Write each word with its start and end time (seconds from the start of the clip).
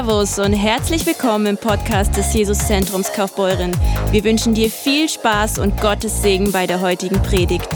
Servus 0.00 0.38
und 0.38 0.54
herzlich 0.54 1.04
willkommen 1.04 1.44
im 1.44 1.56
Podcast 1.58 2.16
des 2.16 2.32
Jesuszentrums 2.32 3.12
Kaufbeuren. 3.12 3.70
Wir 4.10 4.24
wünschen 4.24 4.54
dir 4.54 4.70
viel 4.70 5.10
Spaß 5.10 5.58
und 5.58 5.78
Gottes 5.78 6.22
Segen 6.22 6.52
bei 6.52 6.66
der 6.66 6.80
heutigen 6.80 7.20
Predigt. 7.20 7.68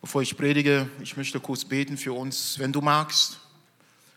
Bevor 0.00 0.22
ich 0.22 0.36
predige, 0.36 0.90
ich 1.00 1.16
möchte 1.16 1.38
kurz 1.38 1.64
beten 1.64 1.96
für 1.96 2.12
uns. 2.12 2.58
Wenn 2.58 2.72
du 2.72 2.80
magst, 2.80 3.38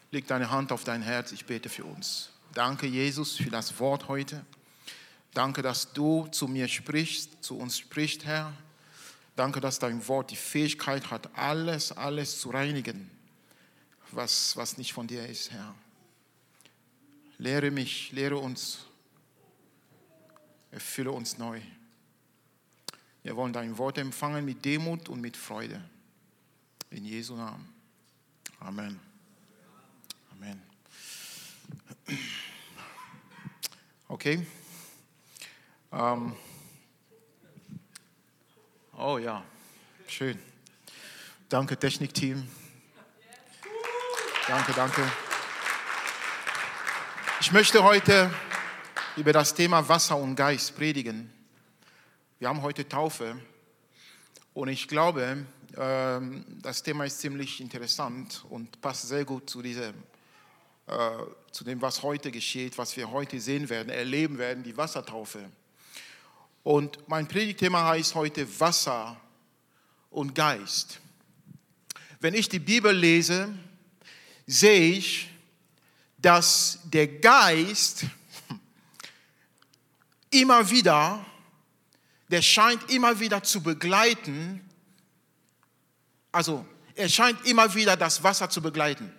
leg 0.10 0.26
deine 0.26 0.50
Hand 0.50 0.71
auf 0.71 0.84
dein 0.84 1.04
Herz, 1.04 1.34
ich 1.34 1.46
bete 1.46 1.70
für 1.70 1.84
uns. 1.84 2.32
Danke, 2.55 2.88
Jesus, 2.88 3.36
für 3.36 3.52
das 3.52 3.80
Wort 3.80 4.08
heute. 4.08 4.44
Danke, 5.36 5.62
dass 5.62 5.94
du 5.94 6.26
zu 6.32 6.48
mir 6.48 6.68
sprichst, 6.68 7.44
zu 7.44 7.60
uns 7.60 7.78
sprichst, 7.78 8.26
Herr. 8.26 8.52
Danke, 9.36 9.60
dass 9.60 9.80
dein 9.80 10.08
Wort 10.08 10.30
die 10.30 10.36
Fähigkeit 10.36 11.10
hat, 11.10 11.36
alles, 11.38 11.92
alles 11.92 12.40
zu 12.40 12.52
reinigen, 12.52 13.10
was, 14.12 14.56
was 14.56 14.78
nicht 14.78 14.94
von 14.94 15.08
dir 15.08 15.26
ist, 15.28 15.52
Herr. 15.52 15.73
Lehre 17.40 17.72
mich, 17.72 18.12
lehre 18.12 18.38
uns, 18.38 18.86
erfülle 20.72 21.12
uns 21.12 21.38
neu. 21.38 21.59
Wir 23.23 23.36
wollen 23.36 23.54
dein 23.54 23.78
Wort 23.78 23.98
empfangen 23.98 24.46
mit 24.46 24.64
Demut 24.64 25.09
und 25.09 25.20
mit 25.20 25.36
Freude. 25.36 25.81
In 26.92 27.06
Jesu 27.06 27.36
Namen. 27.36 27.73
Amen. 28.59 29.00
Amen. 30.31 30.62
Okay. 34.08 34.45
Ähm. 35.92 36.34
Oh 38.95 39.17
ja, 39.17 39.43
schön. 40.07 40.38
Danke, 41.49 41.75
Technikteam. 41.80 42.47
Danke, 44.47 44.72
danke. 44.73 45.02
Ich 47.41 47.52
möchte 47.52 47.83
heute 47.83 48.31
über 49.17 49.33
das 49.33 49.55
Thema 49.55 49.89
Wasser 49.89 50.16
und 50.17 50.35
Geist 50.35 50.75
predigen. 50.75 51.33
Wir 52.38 52.50
haben 52.50 52.61
heute 52.61 52.88
Taufe 52.88 53.41
und 54.53 54.67
ich 54.67 54.88
glaube, 54.88 55.44
ähm, 55.75 56.45
das 56.61 56.83
Thema 56.83 57.05
ist 57.05 57.19
ziemlich 57.19 57.61
interessant 57.61 58.45
und 58.50 58.80
passt 58.80 59.07
sehr 59.07 59.25
gut 59.25 59.50
zu, 59.50 59.63
diesem, 59.63 59.95
äh, 60.85 61.09
zu 61.52 61.63
dem, 61.63 61.81
was 61.81 62.03
heute 62.03 62.31
geschieht, 62.31 62.78
was 62.78 62.95
wir 62.95 63.09
heute 63.09 63.39
sehen 63.39 63.69
werden, 63.69 63.89
erleben 63.89 64.38
werden, 64.38 64.63
die 64.63 64.78
Wassertaufe. 64.78 65.50
Und 66.64 66.97
mein 67.09 67.28
Predigtthema 67.28 67.86
heißt 67.89 68.16
heute 68.16 68.47
Wasser 68.59 69.19
und 70.09 70.33
Geist. 70.33 71.00
Wenn 72.22 72.33
ich 72.33 72.47
die 72.47 72.59
Bibel 72.59 72.95
lese, 72.95 73.53
sehe 74.47 74.97
ich, 74.97 75.30
dass 76.17 76.80
der 76.86 77.08
Geist 77.08 78.06
immer 80.30 80.69
wieder, 80.69 81.25
der 82.30 82.41
scheint 82.41 82.89
immer 82.89 83.19
wieder 83.19 83.44
zu 83.44 83.61
begleiten, 83.61 84.61
also 86.31 86.66
er 86.95 87.09
scheint 87.09 87.45
immer 87.45 87.75
wieder 87.75 87.97
das 87.97 88.23
Wasser 88.23 88.50
zu 88.50 88.61
begleiten. 88.61 89.14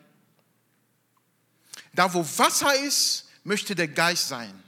Da 1.92 2.12
wo 2.12 2.24
Wasser 2.38 2.74
ist, 2.82 3.28
möchte 3.44 3.74
der 3.74 3.88
Geist 3.88 4.28
sein. 4.28 4.63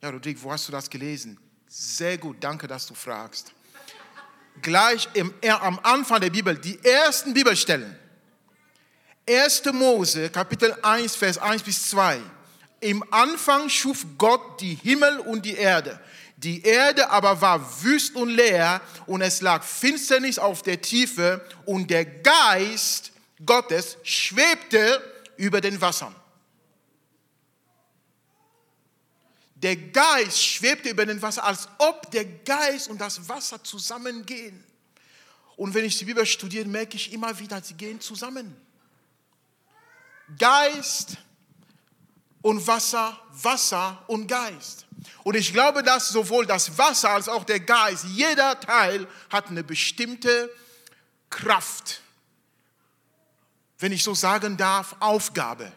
Ja, 0.00 0.10
Rodrigo, 0.10 0.42
wo 0.44 0.52
hast 0.52 0.68
du 0.68 0.72
das 0.72 0.88
gelesen? 0.88 1.36
Sehr 1.66 2.18
gut, 2.18 2.36
danke, 2.40 2.68
dass 2.68 2.86
du 2.86 2.94
fragst. 2.94 3.52
Gleich 4.62 5.08
im, 5.14 5.34
am 5.42 5.80
Anfang 5.82 6.20
der 6.20 6.30
Bibel, 6.30 6.56
die 6.56 6.78
ersten 6.84 7.34
Bibelstellen. 7.34 7.98
1. 9.28 9.64
Mose, 9.72 10.30
Kapitel 10.30 10.74
1, 10.82 11.16
Vers 11.16 11.38
1 11.38 11.62
bis 11.62 11.90
2. 11.90 12.20
Im 12.80 13.04
Anfang 13.12 13.68
schuf 13.68 14.06
Gott 14.16 14.60
die 14.60 14.74
Himmel 14.76 15.18
und 15.18 15.44
die 15.44 15.56
Erde. 15.56 16.00
Die 16.36 16.62
Erde 16.62 17.10
aber 17.10 17.40
war 17.40 17.82
wüst 17.82 18.14
und 18.14 18.28
leer 18.28 18.80
und 19.06 19.20
es 19.20 19.40
lag 19.40 19.64
Finsternis 19.64 20.38
auf 20.38 20.62
der 20.62 20.80
Tiefe 20.80 21.44
und 21.66 21.90
der 21.90 22.04
Geist 22.04 23.10
Gottes 23.44 23.96
schwebte 24.04 25.02
über 25.36 25.60
den 25.60 25.80
Wassern. 25.80 26.14
Der 29.62 29.76
Geist 29.76 30.44
schwebte 30.44 30.88
über 30.88 31.04
dem 31.04 31.20
Wasser, 31.20 31.44
als 31.44 31.68
ob 31.78 32.10
der 32.12 32.24
Geist 32.24 32.88
und 32.88 33.00
das 33.00 33.28
Wasser 33.28 33.62
zusammengehen. 33.62 34.64
Und 35.56 35.74
wenn 35.74 35.84
ich 35.84 35.98
die 35.98 36.04
Bibel 36.04 36.24
studiere, 36.24 36.64
merke 36.64 36.96
ich 36.96 37.12
immer 37.12 37.36
wieder, 37.36 37.60
sie 37.60 37.74
gehen 37.74 38.00
zusammen. 38.00 38.56
Geist 40.38 41.16
und 42.40 42.64
Wasser, 42.64 43.18
Wasser 43.32 44.04
und 44.06 44.28
Geist. 44.28 44.86
Und 45.24 45.34
ich 45.34 45.52
glaube, 45.52 45.82
dass 45.82 46.10
sowohl 46.10 46.46
das 46.46 46.78
Wasser 46.78 47.10
als 47.10 47.28
auch 47.28 47.42
der 47.42 47.58
Geist, 47.58 48.04
jeder 48.04 48.60
Teil 48.60 49.08
hat 49.30 49.48
eine 49.48 49.64
bestimmte 49.64 50.50
Kraft, 51.30 52.00
wenn 53.80 53.90
ich 53.90 54.04
so 54.04 54.14
sagen 54.14 54.56
darf, 54.56 54.94
Aufgabe. 55.00 55.72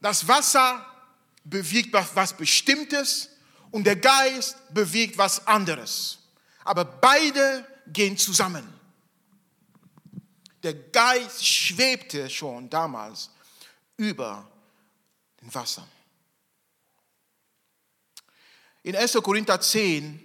Das 0.00 0.26
Wasser 0.26 0.86
bewegt 1.48 1.92
was 1.92 2.36
Bestimmtes 2.36 3.30
und 3.70 3.84
der 3.84 3.96
Geist 3.96 4.56
bewegt 4.74 5.16
was 5.16 5.46
anderes. 5.46 6.18
Aber 6.64 6.84
beide 6.84 7.66
gehen 7.86 8.16
zusammen. 8.18 8.72
Der 10.62 10.74
Geist 10.74 11.46
schwebte 11.46 12.28
schon 12.28 12.68
damals 12.68 13.30
über 13.96 14.50
den 15.40 15.54
Wasser. 15.54 15.86
In 18.82 18.96
1. 18.96 19.12
Korinther 19.14 19.60
10, 19.60 20.22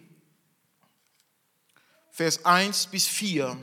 Vers 2.11 2.43
1 2.43 2.87
bis 2.87 3.07
4 3.07 3.57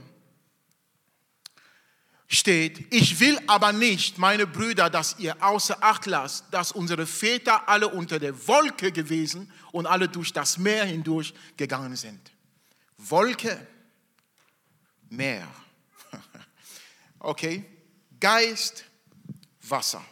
steht, 2.29 2.93
ich 2.93 3.19
will 3.21 3.41
aber 3.47 3.73
nicht, 3.73 4.19
meine 4.19 4.47
Brüder, 4.47 4.91
dass 4.91 5.19
ihr 5.19 5.43
außer 5.43 5.83
Acht 5.83 6.05
lasst, 6.07 6.45
dass 6.51 6.73
unsere 6.73 7.07
Väter 7.07 7.69
alle 7.69 7.89
unter 7.89 8.19
der 8.19 8.47
Wolke 8.47 8.93
gewesen 8.93 9.51
und 9.73 9.87
alle 9.87 10.09
durch 10.09 10.33
das 10.33 10.59
Meer 10.59 10.85
hindurch 10.85 11.33
gegangen 11.57 11.97
sind. 11.97 12.31
Wolke, 12.99 13.67
Meer. 15.09 15.49
Okay, 17.21 17.65
Geist, 18.21 18.85
Wasser. 19.63 20.05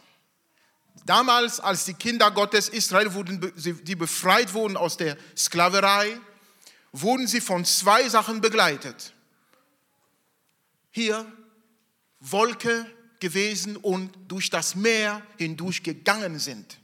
Damals, 1.05 1.60
als 1.60 1.84
die 1.84 1.94
Kinder 1.94 2.32
Gottes 2.32 2.69
Israel 2.69 3.15
wurden, 3.15 3.53
die 3.55 3.94
befreit 3.94 4.53
wurden 4.53 4.76
aus 4.76 4.97
der 4.97 5.16
Sklaverei, 5.37 6.19
wurden 6.91 7.28
sie 7.28 7.41
von 7.41 7.65
zwei 7.65 8.09
Sachen 8.09 8.41
begleitet. 8.41 9.12
Hier 10.91 11.32
Wolke 12.31 12.87
gewesen 13.20 13.76
und 13.76 14.12
durch 14.28 14.50
das 14.50 14.75
Meer 14.75 15.22
hindurch 15.38 15.82
gegangen 15.82 16.38
sind. 16.38 16.78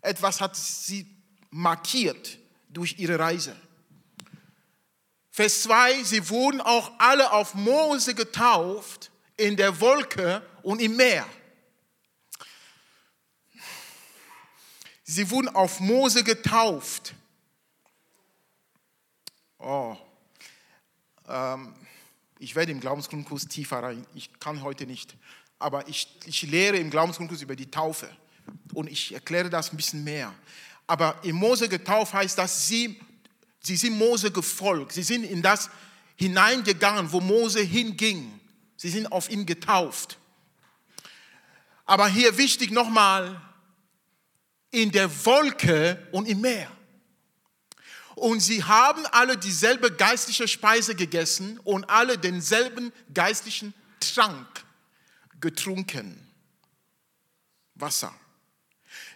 Etwas 0.00 0.40
hat 0.40 0.56
sie 0.56 1.06
markiert 1.50 2.38
durch 2.68 2.98
ihre 2.98 3.18
Reise. 3.18 3.56
Vers 5.30 5.62
2, 5.62 6.02
sie 6.02 6.28
wurden 6.30 6.60
auch 6.60 6.92
alle 6.98 7.32
auf 7.32 7.54
Mose 7.54 8.14
getauft 8.14 9.10
in 9.36 9.56
der 9.56 9.80
Wolke 9.80 10.42
und 10.62 10.80
im 10.80 10.96
Meer. 10.96 11.26
Sie 15.04 15.30
wurden 15.30 15.48
auf 15.48 15.80
Mose 15.80 16.22
getauft. 16.22 17.14
Oh, 19.58 19.96
ähm, 21.26 21.74
ich 22.38 22.54
werde 22.54 22.72
im 22.72 22.80
Glaubensgrundkurs 22.80 23.48
tiefer 23.48 23.82
rein. 23.82 24.06
Ich 24.14 24.38
kann 24.38 24.62
heute 24.62 24.86
nicht. 24.86 25.16
Aber 25.58 25.88
ich, 25.88 26.08
ich 26.24 26.42
lehre 26.42 26.76
im 26.76 26.90
Glaubensgrundkurs 26.90 27.42
über 27.42 27.56
die 27.56 27.70
Taufe. 27.70 28.08
Und 28.74 28.88
ich 28.88 29.12
erkläre 29.12 29.50
das 29.50 29.72
ein 29.72 29.76
bisschen 29.76 30.04
mehr. 30.04 30.32
Aber 30.86 31.18
in 31.22 31.36
Mose 31.36 31.68
getauft 31.68 32.14
heißt, 32.14 32.38
dass 32.38 32.68
sie, 32.68 32.98
sie 33.60 33.76
sind 33.76 33.98
Mose 33.98 34.30
gefolgt. 34.30 34.92
Sie 34.92 35.02
sind 35.02 35.24
in 35.24 35.42
das 35.42 35.68
hineingegangen, 36.16 37.10
wo 37.12 37.20
Mose 37.20 37.60
hinging. 37.60 38.40
Sie 38.76 38.88
sind 38.88 39.10
auf 39.10 39.28
ihn 39.30 39.44
getauft. 39.44 40.18
Aber 41.84 42.08
hier 42.08 42.36
wichtig 42.36 42.70
nochmal, 42.70 43.40
in 44.70 44.90
der 44.90 45.10
Wolke 45.24 46.06
und 46.12 46.28
im 46.28 46.40
Meer. 46.40 46.70
Und 48.18 48.40
sie 48.40 48.64
haben 48.64 49.06
alle 49.06 49.36
dieselbe 49.36 49.92
geistliche 49.92 50.48
Speise 50.48 50.94
gegessen 50.94 51.58
und 51.64 51.88
alle 51.88 52.18
denselben 52.18 52.92
geistlichen 53.14 53.74
Trank 54.00 54.46
getrunken. 55.40 56.26
Wasser. 57.74 58.12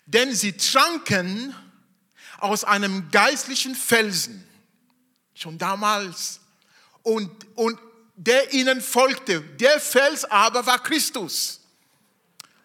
Denn 0.07 0.35
sie 0.35 0.57
tranken 0.57 1.55
aus 2.39 2.65
einem 2.65 3.11
geistlichen 3.11 3.75
Felsen. 3.75 4.47
Schon 5.35 5.59
damals. 5.59 6.41
Und, 7.03 7.31
und 7.57 7.79
der 8.15 8.53
ihnen 8.53 8.81
folgte, 8.81 9.41
der 9.41 9.81
Fels 9.81 10.25
aber 10.25 10.65
war 10.67 10.81
Christus. 10.81 11.61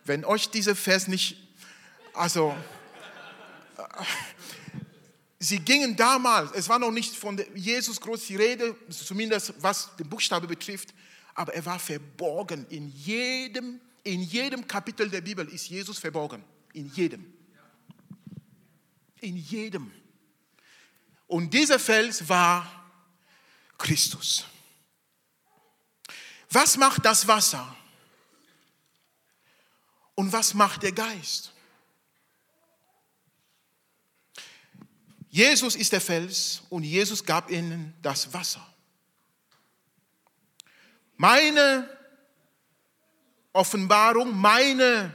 Wenn 0.03 0.23
euch 0.23 0.49
dieser 0.49 0.75
Vers 0.75 1.07
nicht, 1.07 1.37
also, 2.13 2.55
sie 5.39 5.59
gingen 5.59 5.95
damals, 5.95 6.51
es 6.53 6.67
war 6.67 6.79
noch 6.79 6.91
nicht 6.91 7.15
von 7.15 7.41
Jesus 7.55 7.99
groß 7.99 8.25
die 8.27 8.35
Rede, 8.35 8.75
zumindest 8.89 9.53
was 9.59 9.95
den 9.97 10.09
Buchstabe 10.09 10.47
betrifft, 10.47 10.93
aber 11.33 11.53
er 11.53 11.65
war 11.65 11.79
verborgen. 11.79 12.65
In 12.69 12.89
jedem, 12.89 13.79
in 14.03 14.21
jedem 14.21 14.67
Kapitel 14.67 15.09
der 15.09 15.21
Bibel 15.21 15.47
ist 15.49 15.69
Jesus 15.69 15.99
verborgen. 15.99 16.43
In 16.73 16.91
jedem. 16.93 17.33
In 19.21 19.37
jedem. 19.37 19.91
Und 21.27 21.53
dieser 21.53 21.79
Fels 21.79 22.27
war 22.27 22.65
Christus. 23.77 24.45
Was 26.49 26.77
macht 26.77 27.05
das 27.05 27.27
Wasser? 27.27 27.75
Und 30.15 30.31
was 30.31 30.53
macht 30.53 30.81
der 30.83 30.93
Geist? 30.93 31.53
Jesus 35.29 35.75
ist 35.75 35.91
der 35.91 36.01
Fels 36.01 36.61
und 36.69 36.83
Jesus 36.83 37.23
gab 37.23 37.51
ihnen 37.51 37.93
das 38.01 38.33
Wasser. 38.33 38.65
Meine 41.17 41.89
Offenbarung, 43.53 44.35
meine, 44.35 45.13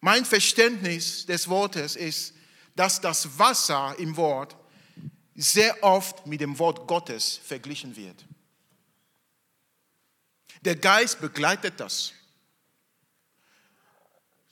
mein 0.00 0.24
Verständnis 0.24 1.26
des 1.26 1.48
Wortes 1.48 1.96
ist, 1.96 2.34
dass 2.76 3.00
das 3.00 3.38
Wasser 3.38 3.94
im 3.98 4.16
Wort 4.16 4.56
sehr 5.34 5.82
oft 5.82 6.26
mit 6.26 6.40
dem 6.40 6.58
Wort 6.58 6.86
Gottes 6.86 7.40
verglichen 7.44 7.96
wird. 7.96 8.24
Der 10.62 10.76
Geist 10.76 11.20
begleitet 11.20 11.74
das. 11.78 12.12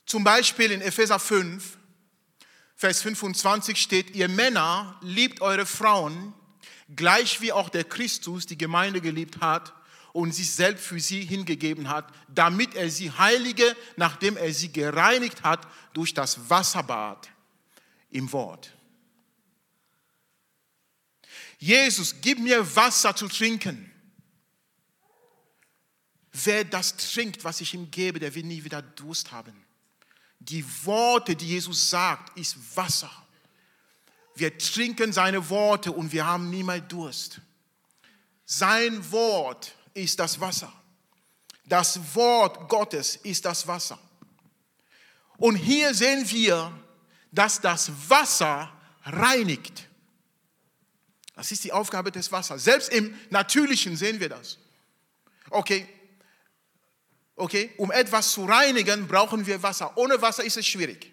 Zum 0.06 0.22
Beispiel 0.22 0.70
in 0.70 0.80
Epheser 0.80 1.18
5, 1.18 1.75
Vers 2.76 3.00
25 3.00 3.80
steht, 3.80 4.14
ihr 4.14 4.28
Männer 4.28 4.98
liebt 5.00 5.40
eure 5.40 5.64
Frauen, 5.64 6.34
gleich 6.94 7.40
wie 7.40 7.52
auch 7.52 7.70
der 7.70 7.84
Christus 7.84 8.44
die 8.44 8.58
Gemeinde 8.58 9.00
geliebt 9.00 9.40
hat 9.40 9.72
und 10.12 10.32
sich 10.32 10.52
selbst 10.52 10.84
für 10.84 11.00
sie 11.00 11.24
hingegeben 11.24 11.88
hat, 11.88 12.12
damit 12.28 12.74
er 12.74 12.90
sie 12.90 13.10
heilige, 13.10 13.76
nachdem 13.96 14.36
er 14.36 14.52
sie 14.52 14.70
gereinigt 14.70 15.42
hat 15.42 15.66
durch 15.94 16.12
das 16.12 16.50
Wasserbad 16.50 17.30
im 18.10 18.30
Wort. 18.32 18.72
Jesus, 21.58 22.14
gib 22.20 22.38
mir 22.38 22.76
Wasser 22.76 23.16
zu 23.16 23.28
trinken. 23.28 23.90
Wer 26.30 26.64
das 26.64 26.96
trinkt, 26.98 27.42
was 27.44 27.62
ich 27.62 27.72
ihm 27.72 27.90
gebe, 27.90 28.20
der 28.20 28.34
wird 28.34 28.44
nie 28.44 28.62
wieder 28.62 28.82
Durst 28.82 29.32
haben. 29.32 29.65
Die 30.48 30.64
Worte, 30.84 31.34
die 31.34 31.48
Jesus 31.48 31.90
sagt, 31.90 32.36
ist 32.38 32.56
Wasser. 32.76 33.10
Wir 34.36 34.56
trinken 34.56 35.12
seine 35.12 35.48
Worte 35.48 35.90
und 35.90 36.12
wir 36.12 36.26
haben 36.26 36.50
niemals 36.50 36.86
Durst. 36.88 37.40
Sein 38.44 39.10
Wort 39.10 39.74
ist 39.92 40.18
das 40.20 40.38
Wasser. 40.38 40.72
Das 41.64 41.98
Wort 42.14 42.68
Gottes 42.68 43.16
ist 43.16 43.44
das 43.44 43.66
Wasser. 43.66 43.98
Und 45.36 45.56
hier 45.56 45.92
sehen 45.94 46.28
wir, 46.30 46.72
dass 47.32 47.60
das 47.60 47.90
Wasser 48.08 48.72
reinigt. 49.04 49.88
Das 51.34 51.50
ist 51.50 51.64
die 51.64 51.72
Aufgabe 51.72 52.12
des 52.12 52.30
Wassers. 52.30 52.64
Selbst 52.64 52.90
im 52.90 53.14
Natürlichen 53.30 53.96
sehen 53.96 54.20
wir 54.20 54.28
das. 54.28 54.58
Okay, 55.50 55.88
Okay, 57.36 57.70
um 57.76 57.92
etwas 57.92 58.32
zu 58.32 58.46
reinigen, 58.46 59.06
brauchen 59.06 59.46
wir 59.46 59.62
Wasser. 59.62 59.96
Ohne 59.96 60.20
Wasser 60.22 60.42
ist 60.42 60.56
es 60.56 60.66
schwierig. 60.66 61.12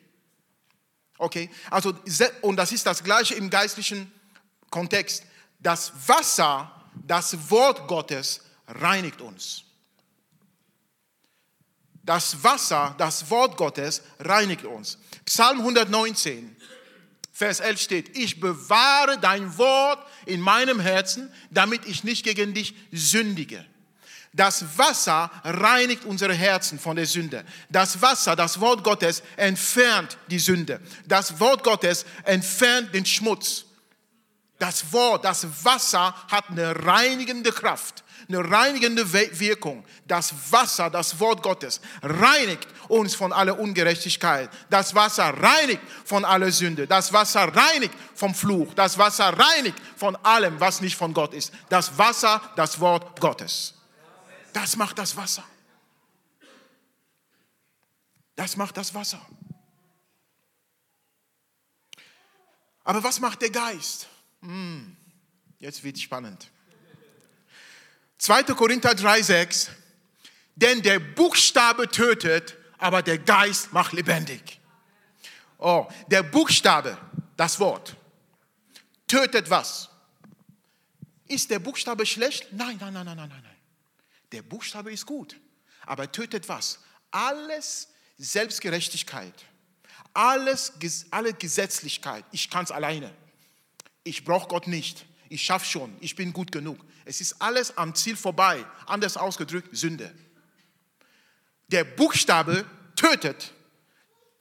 Okay, 1.17 1.49
also, 1.69 1.93
und 2.41 2.55
das 2.55 2.71
ist 2.71 2.85
das 2.85 3.03
Gleiche 3.03 3.35
im 3.35 3.49
geistlichen 3.49 4.11
Kontext. 4.69 5.25
Das 5.59 5.91
Wasser, 6.07 6.71
das 7.05 7.49
Wort 7.49 7.87
Gottes, 7.87 8.41
reinigt 8.67 9.21
uns. 9.21 9.63
Das 12.03 12.43
Wasser, 12.43 12.95
das 12.97 13.29
Wort 13.29 13.57
Gottes, 13.57 14.01
reinigt 14.19 14.65
uns. 14.65 14.97
Psalm 15.25 15.59
119, 15.59 16.55
Vers 17.31 17.59
11 17.59 17.81
steht, 17.81 18.17
ich 18.17 18.39
bewahre 18.39 19.17
dein 19.19 19.57
Wort 19.57 20.05
in 20.25 20.39
meinem 20.39 20.79
Herzen, 20.79 21.33
damit 21.49 21.85
ich 21.85 22.03
nicht 22.03 22.23
gegen 22.23 22.53
dich 22.53 22.75
sündige. 22.91 23.65
Das 24.33 24.77
Wasser 24.77 25.29
reinigt 25.43 26.05
unsere 26.05 26.33
Herzen 26.33 26.79
von 26.79 26.95
der 26.95 27.05
Sünde. 27.05 27.45
Das 27.69 28.01
Wasser, 28.01 28.35
das 28.35 28.59
Wort 28.59 28.83
Gottes 28.83 29.21
entfernt 29.37 30.17
die 30.27 30.39
Sünde. 30.39 30.79
Das 31.05 31.39
Wort 31.39 31.63
Gottes 31.63 32.03
entfernt 32.23 32.93
den 32.95 33.05
Schmutz. 33.05 33.65
Das 34.57 34.91
Wort, 34.91 35.23
das 35.23 35.45
Wasser 35.63 36.15
hat 36.31 36.49
eine 36.49 36.83
reinigende 36.83 37.51
Kraft, 37.51 38.03
eine 38.27 38.39
reinigende 38.49 39.11
Wirkung. 39.13 39.85
Das 40.07 40.33
Wasser, 40.49 40.89
das 40.89 41.19
Wort 41.19 41.43
Gottes 41.43 41.79
reinigt 42.01 42.67
uns 42.87 43.13
von 43.13 43.33
aller 43.33 43.59
Ungerechtigkeit. 43.59 44.49
Das 44.71 44.95
Wasser 44.95 45.25
reinigt 45.25 45.81
von 46.05 46.25
aller 46.25 46.51
Sünde. 46.51 46.87
Das 46.87 47.13
Wasser 47.13 47.41
reinigt 47.41 47.93
vom 48.15 48.33
Fluch. 48.33 48.73
Das 48.73 48.97
Wasser 48.97 49.25
reinigt 49.37 49.77
von 49.95 50.15
allem, 50.23 50.59
was 50.59 50.81
nicht 50.81 50.95
von 50.95 51.13
Gott 51.13 51.35
ist. 51.35 51.53
Das 51.69 51.95
Wasser, 51.99 52.41
das 52.55 52.79
Wort 52.79 53.19
Gottes. 53.19 53.75
Das 54.53 54.75
macht 54.75 54.97
das 54.97 55.15
Wasser. 55.17 55.43
Das 58.35 58.55
macht 58.55 58.77
das 58.77 58.93
Wasser. 58.93 59.23
Aber 62.83 63.03
was 63.03 63.19
macht 63.19 63.41
der 63.41 63.49
Geist? 63.49 64.07
Hm, 64.41 64.95
jetzt 65.59 65.83
wird 65.83 65.95
es 65.95 66.01
spannend. 66.01 66.49
2. 68.17 68.43
Korinther 68.43 68.91
3,6 68.91 69.69
Denn 70.55 70.81
der 70.81 70.99
Buchstabe 70.99 71.89
tötet, 71.89 72.55
aber 72.77 73.01
der 73.01 73.17
Geist 73.17 73.73
macht 73.73 73.93
lebendig. 73.93 74.59
Oh, 75.57 75.87
der 76.07 76.23
Buchstabe, 76.23 76.97
das 77.37 77.59
Wort, 77.59 77.95
tötet 79.07 79.49
was? 79.49 79.89
Ist 81.27 81.49
der 81.49 81.59
Buchstabe 81.59 82.05
schlecht? 82.05 82.51
Nein, 82.51 82.77
nein, 82.79 82.93
nein, 82.93 83.05
nein, 83.05 83.17
nein, 83.17 83.29
nein. 83.29 83.52
Der 84.33 84.41
Buchstabe 84.41 84.91
ist 84.91 85.05
gut, 85.05 85.39
aber 85.85 86.11
tötet 86.11 86.49
was? 86.49 86.79
Alles 87.11 87.87
Selbstgerechtigkeit, 88.17 89.45
alles, 90.11 90.73
alle 91.11 91.33
Gesetzlichkeit. 91.35 92.25
Ich 92.31 92.49
kann 92.49 92.63
es 92.63 92.71
alleine. 92.71 93.13
Ich 94.03 94.25
brauche 94.25 94.47
Gott 94.47 94.65
nicht. 94.65 95.05
Ich 95.29 95.43
schaffe 95.43 95.67
schon. 95.67 95.95
Ich 95.99 96.15
bin 96.15 96.33
gut 96.33 96.51
genug. 96.51 96.83
Es 97.05 97.21
ist 97.21 97.39
alles 97.43 97.77
am 97.77 97.93
Ziel 97.93 98.15
vorbei. 98.15 98.65
Anders 98.87 99.17
ausgedrückt, 99.17 99.69
Sünde. 99.77 100.11
Der 101.67 101.83
Buchstabe 101.83 102.65
tötet, 102.95 103.53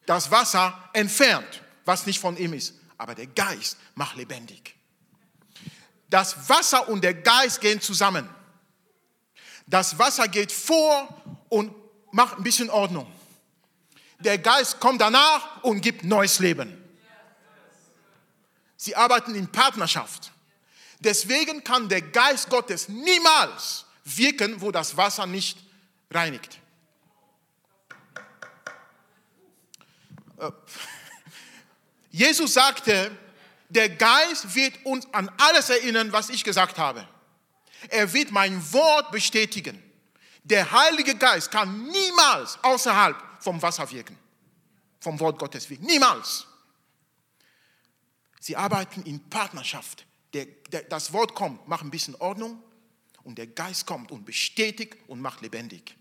das 0.06 0.30
Wasser 0.30 0.88
entfernt, 0.94 1.62
was 1.84 2.06
nicht 2.06 2.18
von 2.18 2.38
ihm 2.38 2.54
ist. 2.54 2.74
Aber 2.96 3.14
der 3.14 3.26
Geist 3.26 3.76
macht 3.94 4.16
lebendig. 4.16 4.74
Das 6.08 6.48
Wasser 6.48 6.88
und 6.88 7.04
der 7.04 7.14
Geist 7.14 7.60
gehen 7.60 7.80
zusammen. 7.80 8.26
Das 9.72 9.98
Wasser 9.98 10.28
geht 10.28 10.52
vor 10.52 11.08
und 11.48 11.74
macht 12.10 12.36
ein 12.36 12.42
bisschen 12.42 12.68
Ordnung. 12.68 13.10
Der 14.18 14.36
Geist 14.36 14.78
kommt 14.80 15.00
danach 15.00 15.64
und 15.64 15.80
gibt 15.80 16.04
neues 16.04 16.40
Leben. 16.40 16.76
Sie 18.76 18.94
arbeiten 18.94 19.34
in 19.34 19.50
Partnerschaft. 19.50 20.30
Deswegen 20.98 21.64
kann 21.64 21.88
der 21.88 22.02
Geist 22.02 22.50
Gottes 22.50 22.90
niemals 22.90 23.86
wirken, 24.04 24.60
wo 24.60 24.72
das 24.72 24.94
Wasser 24.98 25.24
nicht 25.24 25.56
reinigt. 26.10 26.58
Äh, 30.36 30.50
Jesus 32.10 32.52
sagte, 32.52 33.10
der 33.70 33.88
Geist 33.88 34.54
wird 34.54 34.84
uns 34.84 35.06
an 35.14 35.32
alles 35.38 35.70
erinnern, 35.70 36.12
was 36.12 36.28
ich 36.28 36.44
gesagt 36.44 36.76
habe. 36.76 37.08
Er 37.88 38.12
wird 38.12 38.30
mein 38.30 38.72
Wort 38.72 39.10
bestätigen. 39.10 39.82
Der 40.44 40.70
Heilige 40.70 41.14
Geist 41.14 41.50
kann 41.50 41.86
niemals 41.88 42.58
außerhalb 42.62 43.16
vom 43.40 43.60
Wasser 43.62 43.90
wirken, 43.90 44.18
vom 45.00 45.18
Wort 45.20 45.38
Gottes 45.38 45.68
wirken. 45.70 45.86
Niemals. 45.86 46.46
Sie 48.40 48.56
arbeiten 48.56 49.02
in 49.02 49.20
Partnerschaft. 49.28 50.04
Der, 50.32 50.46
der, 50.46 50.82
das 50.84 51.12
Wort 51.12 51.34
kommt, 51.34 51.68
macht 51.68 51.84
ein 51.84 51.90
bisschen 51.90 52.16
Ordnung 52.16 52.60
und 53.22 53.38
der 53.38 53.46
Geist 53.46 53.86
kommt 53.86 54.10
und 54.10 54.24
bestätigt 54.24 54.96
und 55.06 55.20
macht 55.20 55.42
lebendig. 55.42 55.96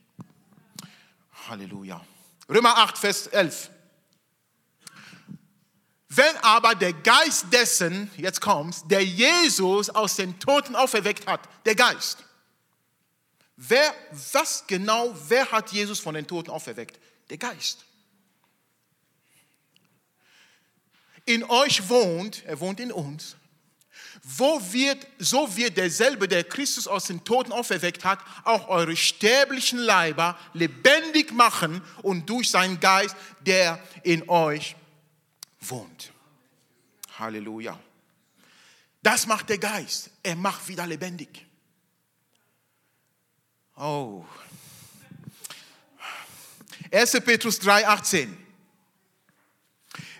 Halleluja. 1.47 2.03
Römer 2.49 2.77
8, 2.77 2.97
Vers 2.97 3.27
11. 3.27 3.69
Wenn 6.13 6.35
aber 6.41 6.75
der 6.75 6.91
Geist 6.91 7.45
dessen, 7.53 8.11
jetzt 8.17 8.41
kommt's, 8.41 8.85
der 8.85 9.01
Jesus 9.01 9.89
aus 9.89 10.17
den 10.17 10.37
Toten 10.39 10.75
auferweckt 10.75 11.25
hat, 11.25 11.39
der 11.63 11.73
Geist. 11.73 12.25
Wer, 13.55 13.95
was 14.33 14.65
genau, 14.67 15.15
wer 15.29 15.49
hat 15.53 15.71
Jesus 15.71 16.01
von 16.01 16.13
den 16.13 16.27
Toten 16.27 16.49
auferweckt? 16.49 16.99
Der 17.29 17.37
Geist. 17.37 17.85
In 21.23 21.45
euch 21.45 21.87
wohnt, 21.87 22.43
er 22.45 22.59
wohnt 22.59 22.81
in 22.81 22.91
uns, 22.91 23.37
wo 24.21 24.59
wird, 24.73 25.07
so 25.17 25.55
wird 25.55 25.77
derselbe, 25.77 26.27
der 26.27 26.43
Christus 26.43 26.89
aus 26.89 27.05
den 27.05 27.23
Toten 27.23 27.53
auferweckt 27.53 28.03
hat, 28.03 28.19
auch 28.43 28.67
eure 28.67 28.97
sterblichen 28.97 29.79
Leiber 29.79 30.37
lebendig 30.51 31.31
machen 31.31 31.81
und 32.01 32.29
durch 32.29 32.51
seinen 32.51 32.81
Geist, 32.81 33.15
der 33.45 33.81
in 34.03 34.27
euch 34.27 34.75
wohnt. 35.61 36.11
Halleluja. 37.17 37.79
Das 39.01 39.25
macht 39.25 39.49
der 39.49 39.57
Geist. 39.57 40.09
Er 40.21 40.35
macht 40.35 40.67
wieder 40.67 40.85
lebendig. 40.85 41.45
Oh. 43.75 44.25
1. 46.91 47.11
Petrus 47.21 47.59
3, 47.59 47.87
18. 47.87 48.37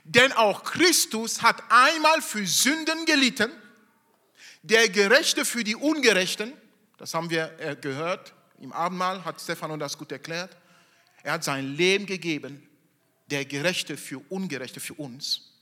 Denn 0.03 0.31
auch 0.33 0.63
Christus 0.63 1.41
hat 1.41 1.61
einmal 1.69 2.21
für 2.21 2.45
Sünden 2.45 3.05
gelitten 3.05 3.51
der 4.63 4.89
Gerechte 4.89 5.45
für 5.45 5.63
die 5.63 5.75
Ungerechten, 5.75 6.53
das 6.97 7.13
haben 7.13 7.29
wir 7.29 7.59
äh, 7.59 7.75
gehört, 7.75 8.33
im 8.59 8.71
Abendmahl 8.71 9.25
hat 9.25 9.41
Stefano 9.41 9.75
das 9.77 9.97
gut 9.97 10.11
erklärt. 10.11 10.55
Er 11.23 11.33
hat 11.33 11.43
sein 11.43 11.75
Leben 11.75 12.05
gegeben, 12.05 12.67
der 13.31 13.45
Gerechte 13.45 13.97
für 13.97 14.19
Ungerechte, 14.29 14.79
für 14.79 14.93
uns, 14.95 15.53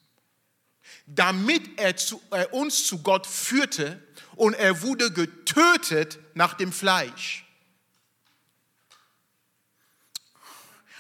damit 1.05 1.79
er, 1.79 1.95
zu, 1.95 2.21
er 2.31 2.53
uns 2.53 2.85
zu 2.85 3.01
Gott 3.03 3.27
führte 3.27 4.03
und 4.35 4.55
er 4.55 4.81
wurde 4.81 5.11
getötet 5.13 6.19
nach 6.33 6.55
dem 6.55 6.71
Fleisch. 6.71 7.45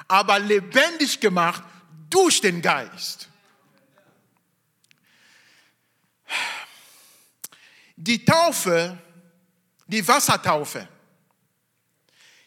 Aber 0.07 0.39
lebendig 0.39 1.19
gemacht 1.19 1.63
durch 2.09 2.41
den 2.41 2.61
Geist. 2.61 3.27
Die 7.95 8.23
Taufe, 8.23 8.97
die 9.87 10.07
Wassertaufe. 10.07 10.87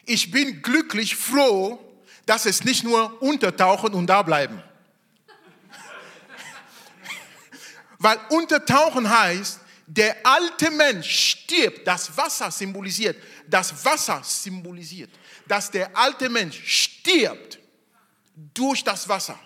Ich 0.05 0.31
bin 0.31 0.62
glücklich 0.62 1.14
froh, 1.14 1.91
dass 2.26 2.47
es 2.47 2.64
nicht 2.64 2.85
nur 2.85 3.21
untertauchen 3.23 3.95
und 3.95 4.07
da 4.07 4.23
bleiben. 4.23 4.62
Weil 7.99 8.19
untertauchen 8.31 9.09
heißt, 9.09 9.61
der 9.87 10.17
alte 10.25 10.71
Mensch 10.71 11.11
stirbt, 11.11 11.87
das 11.87 12.17
Wasser 12.17 12.50
symbolisiert, 12.50 13.17
das 13.47 13.85
Wasser 13.85 14.21
symbolisiert, 14.25 15.11
dass 15.47 15.71
der 15.71 15.97
alte 15.97 16.29
Mensch 16.29 16.61
stirbt 16.64 17.59
durch 18.35 18.83
das 18.83 19.09
Wasser, 19.09 19.38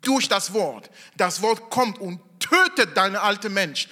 durch 0.00 0.28
das 0.28 0.52
Wort. 0.52 0.90
Das 1.16 1.40
Wort 1.40 1.70
kommt 1.70 1.98
und 1.98 2.20
tötet 2.40 2.96
deinen 2.96 3.16
alten 3.16 3.52
Mensch, 3.54 3.88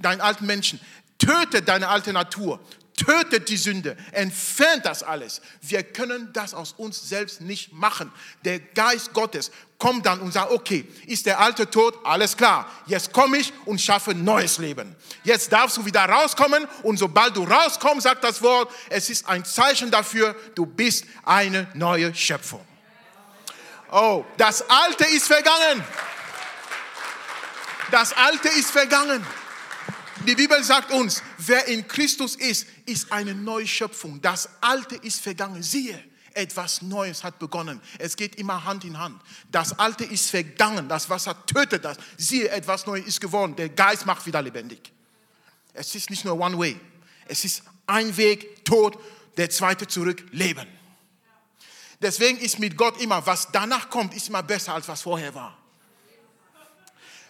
deinen 0.00 0.20
alten 0.20 0.46
Menschen 0.46 0.80
tötet 1.18 1.68
deine 1.68 1.88
alte 1.88 2.12
Natur, 2.12 2.60
tötet 2.98 3.48
die 3.48 3.56
Sünde, 3.56 3.96
entfernt 4.12 4.84
das 4.84 5.02
alles. 5.02 5.40
Wir 5.62 5.82
können 5.82 6.30
das 6.32 6.52
aus 6.52 6.72
uns 6.72 7.08
selbst 7.08 7.40
nicht 7.40 7.72
machen. 7.72 8.12
Der 8.44 8.58
Geist 8.58 9.14
Gottes 9.14 9.50
kommt 9.78 10.04
dann 10.06 10.20
und 10.20 10.32
sagt, 10.32 10.50
okay, 10.50 10.86
ist 11.06 11.26
der 11.26 11.38
alte 11.40 11.70
tot? 11.70 11.98
Alles 12.04 12.36
klar. 12.36 12.70
Jetzt 12.86 13.12
komme 13.12 13.38
ich 13.38 13.52
und 13.64 13.80
schaffe 13.80 14.14
neues 14.14 14.58
Leben. 14.58 14.94
Jetzt 15.22 15.52
darfst 15.52 15.76
du 15.76 15.84
wieder 15.84 16.04
rauskommen 16.04 16.66
und 16.82 16.98
sobald 16.98 17.36
du 17.36 17.44
rauskommst, 17.44 18.02
sagt 18.02 18.24
das 18.24 18.42
Wort, 18.42 18.70
es 18.90 19.08
ist 19.08 19.28
ein 19.28 19.44
Zeichen 19.44 19.90
dafür, 19.90 20.34
du 20.54 20.66
bist 20.66 21.04
eine 21.24 21.68
neue 21.74 22.14
Schöpfung. 22.14 22.64
Oh, 23.90 24.24
das 24.36 24.68
Alte 24.68 25.04
ist 25.04 25.28
vergangen. 25.28 25.84
Das 27.90 28.12
Alte 28.12 28.48
ist 28.48 28.70
vergangen. 28.70 29.24
Die 30.28 30.34
Bibel 30.34 30.62
sagt 30.62 30.90
uns, 30.90 31.22
wer 31.38 31.64
in 31.68 31.88
Christus 31.88 32.36
ist, 32.36 32.66
ist 32.84 33.10
eine 33.10 33.34
neue 33.34 33.66
Schöpfung. 33.66 34.20
Das 34.20 34.50
Alte 34.60 34.96
ist 34.96 35.22
vergangen. 35.22 35.62
Siehe, 35.62 35.98
etwas 36.34 36.82
Neues 36.82 37.24
hat 37.24 37.38
begonnen. 37.38 37.80
Es 37.98 38.14
geht 38.14 38.34
immer 38.34 38.62
Hand 38.62 38.84
in 38.84 38.98
Hand. 38.98 39.22
Das 39.50 39.78
Alte 39.78 40.04
ist 40.04 40.28
vergangen. 40.28 40.86
Das 40.86 41.08
Wasser 41.08 41.46
tötet 41.46 41.86
das. 41.86 41.96
Siehe, 42.18 42.50
etwas 42.50 42.84
Neues 42.84 43.06
ist 43.06 43.22
geworden. 43.22 43.56
Der 43.56 43.70
Geist 43.70 44.04
macht 44.04 44.26
wieder 44.26 44.42
lebendig. 44.42 44.92
Es 45.72 45.94
ist 45.94 46.10
nicht 46.10 46.26
nur 46.26 46.38
One 46.38 46.58
Way. 46.58 46.78
Es 47.26 47.46
ist 47.46 47.62
ein 47.86 48.14
Weg, 48.18 48.66
Tod, 48.66 48.98
der 49.38 49.48
zweite 49.48 49.86
zurück, 49.86 50.22
Leben. 50.32 50.68
Deswegen 52.02 52.36
ist 52.36 52.58
mit 52.58 52.76
Gott 52.76 53.00
immer, 53.00 53.24
was 53.24 53.50
danach 53.50 53.88
kommt, 53.88 54.12
ist 54.12 54.28
immer 54.28 54.42
besser, 54.42 54.74
als 54.74 54.86
was 54.88 55.00
vorher 55.00 55.34
war. 55.34 55.56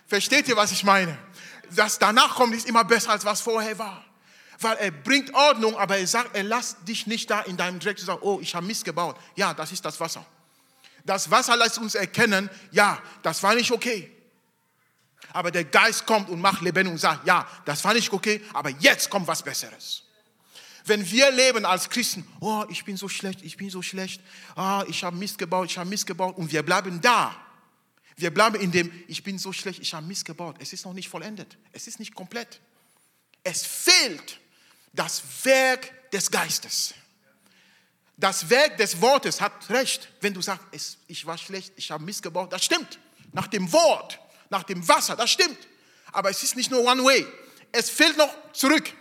Versteht 0.08 0.48
ihr, 0.48 0.56
was 0.56 0.72
ich 0.72 0.82
meine? 0.82 1.16
Was 1.70 1.98
danach 1.98 2.34
kommt, 2.34 2.54
ist 2.54 2.66
immer 2.66 2.84
besser, 2.84 3.10
als 3.10 3.24
was 3.24 3.40
vorher 3.40 3.78
war. 3.78 4.04
Weil 4.60 4.76
er 4.78 4.90
bringt 4.90 5.32
Ordnung, 5.34 5.76
aber 5.76 5.98
er 5.98 6.06
sagt, 6.06 6.34
er 6.34 6.42
lässt 6.42 6.76
dich 6.86 7.06
nicht 7.06 7.30
da 7.30 7.42
in 7.42 7.56
deinem 7.56 7.78
Dreck 7.78 7.98
zu 7.98 8.04
sagen, 8.04 8.20
oh, 8.22 8.40
ich 8.40 8.54
habe 8.54 8.66
Mist 8.66 8.84
gebaut. 8.84 9.16
Ja, 9.36 9.54
das 9.54 9.70
ist 9.72 9.84
das 9.84 10.00
Wasser. 10.00 10.24
Das 11.04 11.30
Wasser 11.30 11.56
lässt 11.56 11.78
uns 11.78 11.94
erkennen, 11.94 12.50
ja, 12.70 13.00
das 13.22 13.42
war 13.42 13.54
nicht 13.54 13.70
okay. 13.70 14.12
Aber 15.32 15.50
der 15.50 15.64
Geist 15.64 16.06
kommt 16.06 16.28
und 16.28 16.40
macht 16.40 16.62
lebendig 16.62 16.92
und 16.92 16.98
sagt, 16.98 17.26
ja, 17.26 17.46
das 17.64 17.84
war 17.84 17.94
nicht 17.94 18.12
okay, 18.12 18.42
aber 18.52 18.70
jetzt 18.70 19.10
kommt 19.10 19.26
was 19.26 19.42
Besseres. 19.42 20.02
Wenn 20.84 21.08
wir 21.10 21.30
leben 21.30 21.66
als 21.66 21.88
Christen, 21.90 22.26
oh, 22.40 22.64
ich 22.68 22.84
bin 22.84 22.96
so 22.96 23.08
schlecht, 23.08 23.42
ich 23.42 23.56
bin 23.56 23.68
so 23.70 23.82
schlecht, 23.82 24.22
oh, 24.56 24.82
ich 24.88 25.04
habe 25.04 25.16
Mist 25.16 25.38
gebaut, 25.38 25.70
ich 25.70 25.78
habe 25.78 25.88
Mist 25.88 26.06
gebaut 26.06 26.36
und 26.36 26.50
wir 26.50 26.62
bleiben 26.62 27.00
da, 27.00 27.34
wir 28.18 28.32
bleiben 28.32 28.56
in 28.56 28.72
dem, 28.72 28.90
ich 29.06 29.22
bin 29.22 29.38
so 29.38 29.52
schlecht, 29.52 29.80
ich 29.80 29.94
habe 29.94 30.04
Mist 30.04 30.24
gebaut. 30.24 30.56
Es 30.58 30.72
ist 30.72 30.84
noch 30.84 30.92
nicht 30.92 31.08
vollendet. 31.08 31.56
Es 31.72 31.86
ist 31.86 32.00
nicht 32.00 32.14
komplett. 32.14 32.60
Es 33.44 33.64
fehlt 33.64 34.40
das 34.92 35.22
Werk 35.44 36.10
des 36.10 36.30
Geistes. 36.30 36.94
Das 38.16 38.50
Werk 38.50 38.76
des 38.76 39.00
Wortes 39.00 39.40
hat 39.40 39.70
recht, 39.70 40.08
wenn 40.20 40.34
du 40.34 40.42
sagst, 40.42 40.98
ich 41.06 41.24
war 41.24 41.38
schlecht, 41.38 41.72
ich 41.76 41.92
habe 41.92 42.02
Mist 42.02 42.22
gebaut. 42.22 42.52
Das 42.52 42.64
stimmt. 42.64 42.98
Nach 43.32 43.46
dem 43.46 43.70
Wort, 43.72 44.18
nach 44.50 44.64
dem 44.64 44.86
Wasser, 44.88 45.14
das 45.14 45.30
stimmt. 45.30 45.58
Aber 46.10 46.28
es 46.30 46.42
ist 46.42 46.56
nicht 46.56 46.72
nur 46.72 46.84
one 46.84 47.04
way. 47.04 47.24
Es 47.70 47.88
fehlt 47.88 48.16
noch 48.16 48.34
zurück. 48.52 48.92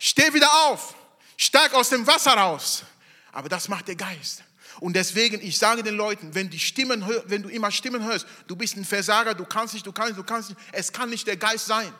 Steh 0.00 0.34
wieder 0.34 0.52
auf. 0.64 0.96
Steig 1.36 1.72
aus 1.74 1.90
dem 1.90 2.04
Wasser 2.04 2.32
raus. 2.32 2.82
Aber 3.30 3.48
das 3.48 3.68
macht 3.68 3.86
der 3.86 3.96
Geist. 3.96 4.42
Und 4.80 4.94
deswegen, 4.94 5.40
ich 5.40 5.58
sage 5.58 5.82
den 5.82 5.94
Leuten, 5.94 6.34
wenn, 6.34 6.50
die 6.50 6.60
Stimmen, 6.60 7.04
wenn 7.26 7.42
du 7.42 7.48
immer 7.48 7.70
Stimmen 7.70 8.04
hörst, 8.04 8.26
du 8.46 8.56
bist 8.56 8.76
ein 8.76 8.84
Versager, 8.84 9.34
du 9.34 9.44
kannst 9.44 9.74
nicht, 9.74 9.86
du 9.86 9.92
kannst 9.92 10.16
nicht, 10.16 10.18
du 10.18 10.24
kannst 10.24 10.50
nicht, 10.50 10.60
es 10.72 10.92
kann 10.92 11.08
nicht 11.10 11.26
der 11.26 11.36
Geist 11.36 11.66
sein. 11.66 11.92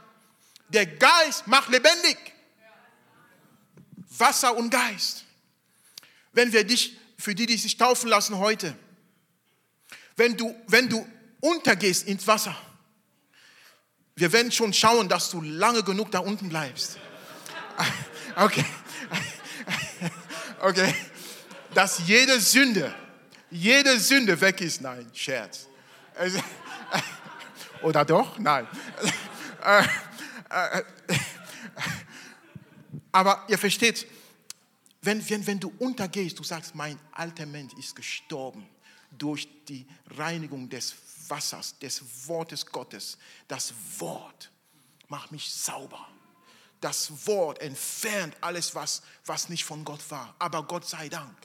Der 0.69 0.87
Geist 0.87 1.47
macht 1.47 1.71
lebendig. 1.71 2.17
Wasser 4.19 4.57
und 4.57 4.71
Geist. 4.71 5.25
Wenn 6.33 6.53
wir 6.53 6.65
dich, 6.65 6.97
für 7.19 7.35
die, 7.35 7.47
die 7.47 7.57
sich 7.57 7.77
taufen 7.77 8.11
lassen 8.11 8.37
heute, 8.39 8.77
wenn 10.17 10.37
du, 10.37 10.55
wenn 10.67 10.89
du 10.89 11.07
untergehst 11.41 12.07
ins 12.07 12.27
Wasser, 12.27 12.57
wir 14.17 14.33
werden 14.33 14.51
schon 14.53 14.73
schauen, 14.73 15.09
dass 15.09 15.31
du 15.31 15.41
lange 15.43 15.83
genug 15.83 16.11
da 16.11 16.19
unten 16.19 16.49
bleibst. 16.49 16.99
Okay. 18.39 18.65
Okay 20.61 20.95
dass 21.77 22.01
jede 22.07 22.41
Sünde, 22.41 22.95
jede 23.51 24.01
Sünde 24.01 24.41
weg 24.41 24.63
ist. 24.63 24.81
Nein, 24.81 25.11
Scherz. 25.13 25.69
Oder 27.83 28.03
doch? 28.03 28.39
Nein. 28.39 28.67
Aber 33.13 33.45
ihr 33.49 33.59
versteht, 33.59 34.07
wenn, 35.03 35.29
wenn, 35.29 35.47
wenn 35.47 35.61
du 35.61 35.71
untergehst, 35.79 36.39
du 36.39 36.45
sagst, 36.45 36.75
mein 36.75 36.99
alter 37.13 37.45
Mensch 37.45 37.75
ist 37.75 37.95
gestorben 37.95 38.67
durch 39.11 39.47
die 39.69 39.87
Reinigung 40.17 40.71
des 40.71 40.95
Wassers, 41.29 41.79
des 41.79 42.03
Wortes 42.27 42.65
Gottes. 42.65 43.19
Das 43.49 43.75
Wort 43.99 44.51
macht 45.09 45.31
mich 45.31 45.53
sauber. 45.53 46.09
Das 46.81 47.27
Wort 47.27 47.61
entfernt 47.61 48.35
alles, 48.41 48.75
was, 48.75 49.03
was 49.27 49.51
nicht 49.51 49.65
von 49.65 49.85
Gott 49.85 50.11
war. 50.11 50.35
Aber 50.39 50.63
Gott 50.63 50.89
sei 50.89 51.11
Dank, 51.11 51.37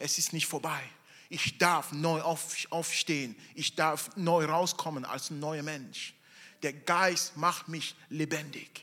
es 0.00 0.18
ist 0.18 0.32
nicht 0.32 0.46
vorbei. 0.46 0.82
Ich 1.28 1.58
darf 1.58 1.92
neu 1.92 2.20
aufstehen. 2.22 3.36
Ich 3.54 3.76
darf 3.76 4.10
neu 4.16 4.46
rauskommen 4.46 5.04
als 5.04 5.30
ein 5.30 5.38
neuer 5.38 5.62
Mensch. 5.62 6.14
Der 6.62 6.72
Geist 6.72 7.36
macht 7.36 7.68
mich 7.68 7.94
lebendig. 8.08 8.82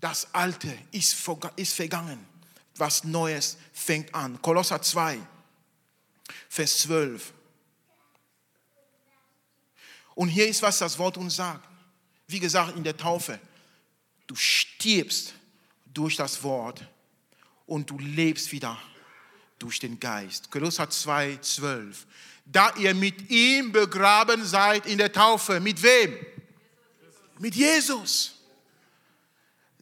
Das 0.00 0.32
Alte 0.34 0.76
ist, 0.92 1.16
ist 1.56 1.74
vergangen. 1.74 2.26
Was 2.76 3.04
Neues 3.04 3.56
fängt 3.72 4.14
an. 4.14 4.40
Kolosser 4.42 4.82
2, 4.82 5.18
Vers 6.48 6.78
12. 6.78 7.32
Und 10.14 10.28
hier 10.28 10.48
ist, 10.48 10.62
was 10.62 10.78
das 10.78 10.98
Wort 10.98 11.16
uns 11.16 11.36
sagt. 11.36 11.66
Wie 12.26 12.40
gesagt, 12.40 12.76
in 12.76 12.84
der 12.84 12.96
Taufe. 12.96 13.40
Du 14.26 14.34
stirbst 14.34 15.32
durch 15.86 16.16
das 16.16 16.42
Wort 16.42 16.86
und 17.66 17.88
du 17.88 17.98
lebst 17.98 18.52
wieder 18.52 18.78
durch 19.58 19.78
den 19.80 19.98
Geist. 19.98 20.50
Kolosser 20.50 20.88
2, 20.88 21.38
12. 21.40 22.06
Da 22.44 22.74
ihr 22.76 22.94
mit 22.94 23.30
ihm 23.30 23.72
begraben 23.72 24.44
seid 24.44 24.86
in 24.86 24.98
der 24.98 25.12
Taufe. 25.12 25.60
Mit 25.60 25.82
wem? 25.82 26.16
Mit 27.38 27.54
Jesus. 27.54 28.34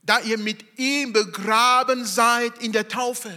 Da 0.02 0.20
ihr 0.20 0.38
mit 0.38 0.78
ihm 0.78 1.12
begraben 1.12 2.04
seid 2.04 2.58
in 2.58 2.72
der 2.72 2.88
Taufe. 2.88 3.32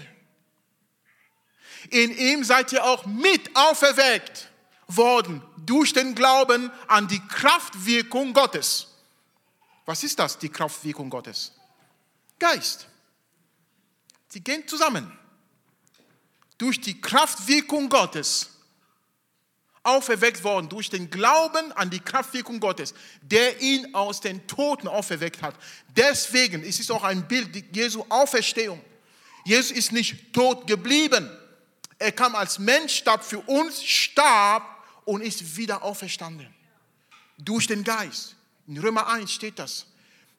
In 1.89 2.15
ihm 2.15 2.43
seid 2.43 2.71
ihr 2.73 2.83
auch 2.83 3.05
mit 3.05 3.55
auferweckt 3.55 4.49
worden 4.87 5.41
durch 5.57 5.93
den 5.93 6.15
Glauben 6.15 6.71
an 6.87 7.07
die 7.07 7.21
Kraftwirkung 7.27 8.33
Gottes. 8.33 8.87
Was 9.85 10.03
ist 10.03 10.19
das, 10.19 10.37
die 10.37 10.49
Kraftwirkung 10.49 11.09
Gottes? 11.09 11.53
Geist. 12.37 12.87
Sie 14.27 14.41
gehen 14.41 14.67
zusammen. 14.67 15.11
Durch 16.59 16.79
die 16.79 17.01
Kraftwirkung 17.01 17.89
Gottes 17.89 18.51
auferweckt 19.81 20.43
worden, 20.43 20.69
durch 20.69 20.91
den 20.91 21.09
Glauben 21.09 21.71
an 21.71 21.89
die 21.89 21.99
Kraftwirkung 21.99 22.59
Gottes, 22.59 22.93
der 23.21 23.59
ihn 23.61 23.95
aus 23.95 24.21
den 24.21 24.45
Toten 24.45 24.87
auferweckt 24.87 25.41
hat. 25.41 25.55
Deswegen 25.95 26.61
ist 26.61 26.79
es 26.79 26.91
auch 26.91 27.03
ein 27.03 27.27
Bild 27.27 27.75
Jesu 27.75 28.05
Auferstehung. 28.09 28.79
Jesus 29.45 29.71
ist 29.71 29.91
nicht 29.91 30.31
tot 30.31 30.67
geblieben. 30.67 31.27
Er 31.97 32.11
kam 32.11 32.35
als 32.35 32.59
Mensch, 32.59 32.97
starb 32.97 33.23
für 33.23 33.39
uns, 33.39 33.83
starb 33.83 34.63
und 35.05 35.21
ist 35.21 35.57
wieder 35.57 35.81
auferstanden. 35.81 36.53
Durch 37.37 37.65
den 37.65 37.83
Geist. 37.83 38.35
In 38.67 38.77
Römer 38.77 39.07
1 39.07 39.31
steht 39.31 39.57
das. 39.57 39.87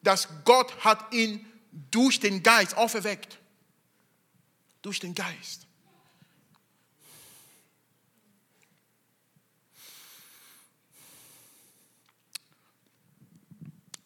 Dass 0.03 0.29
Gott 0.45 0.85
hat 0.85 1.13
ihn 1.13 1.45
durch 1.91 2.21
den 2.21 2.43
Geist 2.43 2.77
auferweckt. 2.77 3.39
Durch 4.83 5.01
den 5.01 5.15
Geist. 5.15 5.67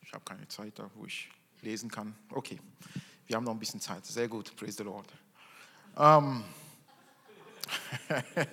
Ich 0.00 0.13
habe 0.25 0.37
keine 0.37 0.49
Zeit 0.49 0.78
da, 0.78 0.90
wo 0.95 1.04
ich 1.07 1.28
lesen 1.61 1.90
kann. 1.90 2.14
Okay, 2.31 2.59
wir 3.26 3.37
haben 3.37 3.45
noch 3.45 3.52
ein 3.52 3.59
bisschen 3.59 3.81
Zeit. 3.81 4.04
Sehr 4.07 4.28
gut, 4.28 4.54
praise 4.57 4.76
the 4.76 4.83
Lord. 4.83 5.07
Ähm, 5.97 6.45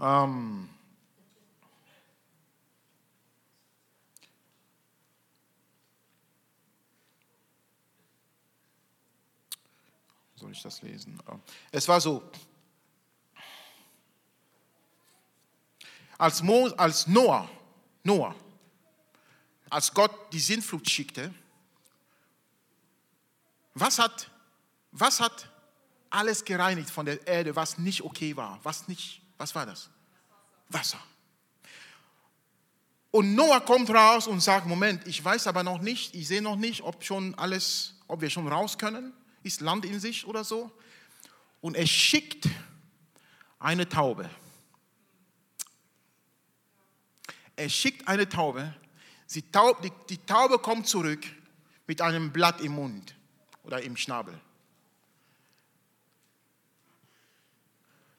ähm, 0.00 0.68
soll 10.34 10.52
ich 10.52 10.62
das 10.62 10.82
lesen? 10.82 11.20
Es 11.70 11.86
war 11.88 12.00
so, 12.00 12.22
als, 16.18 16.42
Mo, 16.42 16.68
als 16.76 17.06
Noah, 17.06 17.48
Noah, 18.02 18.34
als 19.70 19.94
Gott 19.94 20.12
die 20.32 20.40
Sintflut 20.40 20.88
schickte, 20.88 21.32
was 23.74 23.98
hat, 23.98 24.30
was 24.90 25.20
hat 25.20 25.48
alles 26.10 26.44
gereinigt 26.44 26.90
von 26.90 27.06
der 27.06 27.26
Erde, 27.26 27.54
was 27.54 27.78
nicht 27.78 28.02
okay 28.02 28.36
war, 28.36 28.58
was 28.64 28.88
nicht, 28.88 29.22
was 29.38 29.54
war 29.54 29.64
das? 29.64 29.88
Wasser. 30.68 31.00
Und 33.12 33.34
Noah 33.34 33.60
kommt 33.60 33.90
raus 33.90 34.26
und 34.26 34.40
sagt, 34.40 34.66
Moment, 34.66 35.06
ich 35.06 35.24
weiß 35.24 35.46
aber 35.46 35.62
noch 35.62 35.80
nicht, 35.80 36.14
ich 36.14 36.28
sehe 36.28 36.42
noch 36.42 36.56
nicht, 36.56 36.82
ob 36.82 37.02
schon 37.04 37.34
alles, 37.36 37.94
ob 38.06 38.20
wir 38.20 38.30
schon 38.30 38.46
raus 38.46 38.78
können, 38.78 39.12
ist 39.42 39.60
Land 39.60 39.84
in 39.84 39.98
sich 39.98 40.26
oder 40.26 40.44
so. 40.44 40.70
Und 41.60 41.76
er 41.76 41.86
schickt 41.86 42.48
eine 43.58 43.88
Taube. 43.88 44.30
Er 47.56 47.68
schickt 47.68 48.06
eine 48.06 48.28
Taube. 48.28 48.74
Die 49.34 49.50
Taube, 49.50 49.80
die, 49.82 49.92
die 50.08 50.26
Taube 50.26 50.58
kommt 50.58 50.88
zurück 50.88 51.24
mit 51.86 52.00
einem 52.00 52.32
Blatt 52.32 52.60
im 52.60 52.72
Mund 52.72 53.14
oder 53.62 53.82
im 53.82 53.96
Schnabel. 53.96 54.38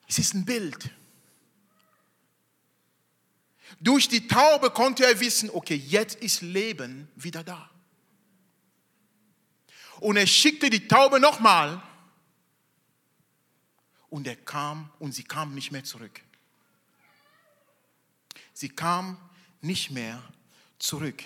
Es 0.08 0.20
ist 0.20 0.34
ein 0.34 0.46
Bild. 0.46 0.90
Durch 3.80 4.08
die 4.08 4.28
Taube 4.28 4.70
konnte 4.72 5.06
er 5.06 5.20
wissen, 5.20 5.50
okay, 5.50 5.76
jetzt 5.76 6.16
ist 6.22 6.42
Leben 6.42 7.10
wieder 7.16 7.44
da. 7.44 7.70
Und 10.00 10.18
er 10.18 10.28
schickte 10.28 10.70
die 10.70 10.88
Taube 10.88 11.20
nochmal 11.20 11.82
und 14.10 14.28
er 14.28 14.36
kam 14.36 14.92
und 15.00 15.14
sie 15.14 15.24
kam 15.24 15.54
nicht 15.54 15.72
mehr 15.72 15.84
zurück. 15.84 16.22
Sie 18.54 18.70
kam 18.70 19.18
nicht 19.62 19.92
mehr 19.92 20.22
zurück. 20.82 21.24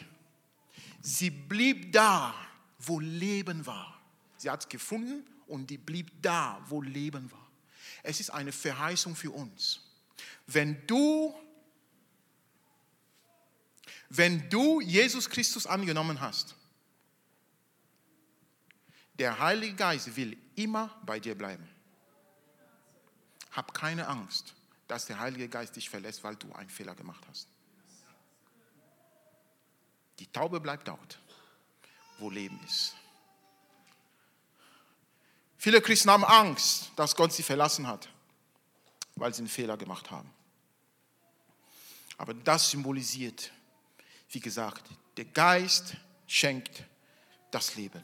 Sie 1.01 1.29
blieb 1.29 1.91
da, 1.91 2.33
wo 2.79 2.99
Leben 2.99 3.65
war. 3.65 3.99
Sie 4.37 4.49
hat 4.49 4.61
es 4.61 4.69
gefunden 4.69 5.25
und 5.47 5.69
die 5.69 5.77
blieb 5.77 6.11
da, 6.21 6.61
wo 6.67 6.81
Leben 6.81 7.31
war. 7.31 7.47
Es 8.03 8.19
ist 8.19 8.29
eine 8.29 8.51
Verheißung 8.51 9.15
für 9.15 9.31
uns. 9.31 9.81
Wenn 10.47 10.85
du, 10.87 11.33
wenn 14.09 14.49
du 14.49 14.81
Jesus 14.81 15.29
Christus 15.29 15.65
angenommen 15.65 16.19
hast, 16.19 16.55
der 19.17 19.39
Heilige 19.39 19.75
Geist 19.75 20.15
will 20.15 20.37
immer 20.55 20.93
bei 21.05 21.19
dir 21.19 21.35
bleiben. 21.35 21.67
Hab 23.51 23.73
keine 23.73 24.07
Angst, 24.07 24.53
dass 24.87 25.05
der 25.05 25.19
Heilige 25.19 25.47
Geist 25.47 25.75
dich 25.75 25.89
verlässt, 25.89 26.23
weil 26.23 26.35
du 26.35 26.51
einen 26.53 26.69
Fehler 26.69 26.95
gemacht 26.95 27.23
hast. 27.29 27.47
Die 30.19 30.27
Taube 30.27 30.59
bleibt 30.59 30.87
dort, 30.87 31.19
wo 32.19 32.29
Leben 32.29 32.59
ist. 32.65 32.95
Viele 35.57 35.81
Christen 35.81 36.11
haben 36.11 36.23
Angst, 36.23 36.91
dass 36.95 37.15
Gott 37.15 37.33
sie 37.33 37.43
verlassen 37.43 37.87
hat, 37.87 38.07
weil 39.15 39.33
sie 39.33 39.39
einen 39.39 39.47
Fehler 39.47 39.77
gemacht 39.77 40.11
haben. 40.11 40.31
Aber 42.17 42.33
das 42.33 42.69
symbolisiert, 42.69 43.51
wie 44.29 44.39
gesagt, 44.39 44.85
der 45.17 45.25
Geist 45.25 45.95
schenkt 46.27 46.83
das 47.51 47.75
Leben. 47.75 48.03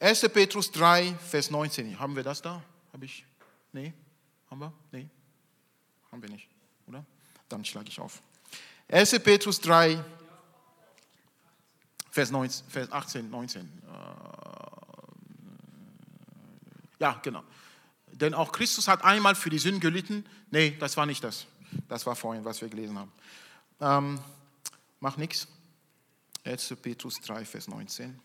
Erste 0.00 0.28
Petrus 0.28 0.70
3, 0.70 1.14
Vers 1.14 1.50
19. 1.50 1.98
Haben 1.98 2.14
wir 2.14 2.22
das 2.22 2.40
da? 2.40 2.62
Habe 2.92 3.04
ich? 3.04 3.24
Nee? 3.72 3.92
Haben 4.50 4.60
wir? 4.60 4.72
Nee? 4.92 5.08
Haben 6.10 6.22
wir 6.22 6.30
nicht, 6.30 6.48
oder? 6.88 7.04
Dann 7.48 7.64
schlage 7.64 7.88
ich 7.88 8.00
auf. 8.00 8.22
1. 8.90 9.18
Petrus 9.20 9.60
3, 9.60 10.02
Vers, 12.10 12.30
19, 12.30 12.66
Vers 12.68 12.90
18, 12.90 13.30
19. 13.30 13.60
Äh, 13.60 13.68
ja, 16.98 17.20
genau. 17.22 17.44
Denn 18.12 18.34
auch 18.34 18.50
Christus 18.50 18.88
hat 18.88 19.04
einmal 19.04 19.34
für 19.34 19.50
die 19.50 19.58
Sünden 19.58 19.80
gelitten. 19.80 20.24
Nee, 20.50 20.76
das 20.80 20.96
war 20.96 21.06
nicht 21.06 21.22
das. 21.22 21.46
Das 21.88 22.06
war 22.06 22.16
vorhin, 22.16 22.44
was 22.44 22.60
wir 22.60 22.68
gelesen 22.68 22.98
haben. 22.98 23.12
Ähm, 23.80 24.20
mach 25.00 25.16
nichts. 25.16 25.46
1. 26.44 26.74
Petrus 26.82 27.20
3, 27.20 27.44
Vers 27.44 27.68
19. 27.68 28.18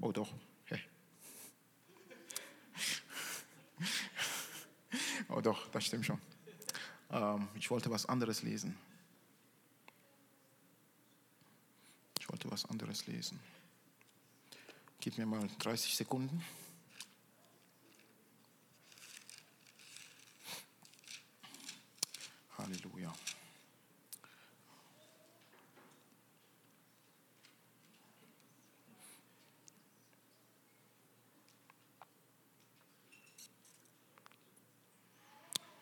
Oh 0.00 0.12
doch. 0.12 0.28
Oh 5.28 5.40
doch, 5.40 5.68
das 5.68 5.84
stimmt 5.86 6.04
schon. 6.04 6.20
Ähm, 7.10 7.46
ich 7.54 7.70
wollte 7.70 7.88
was 7.92 8.06
anderes 8.06 8.42
lesen. 8.42 8.76
wollte 12.30 12.50
was 12.50 12.64
anderes 12.66 13.06
lesen. 13.06 13.40
Gib 15.00 15.18
mir 15.18 15.26
mal 15.26 15.48
30 15.58 15.96
Sekunden. 15.96 16.44
Halleluja. 22.56 22.89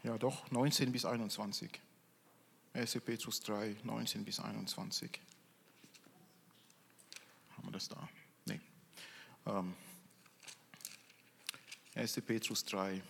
Ja, 0.09 0.17
doch, 0.17 0.51
19 0.51 0.91
bis 0.91 1.05
21. 1.05 1.83
1. 2.73 3.01
Petrus 3.05 3.41
3, 3.41 3.77
19 3.85 4.25
bis 4.25 4.41
21 4.41 5.21
wir 7.69 7.73
das 7.73 7.89
da? 7.89 8.09
Nee. 8.47 8.61
Ähm, 9.47 9.75
1. 11.95 12.21
Petrus 12.23 12.65
3. 12.65 13.03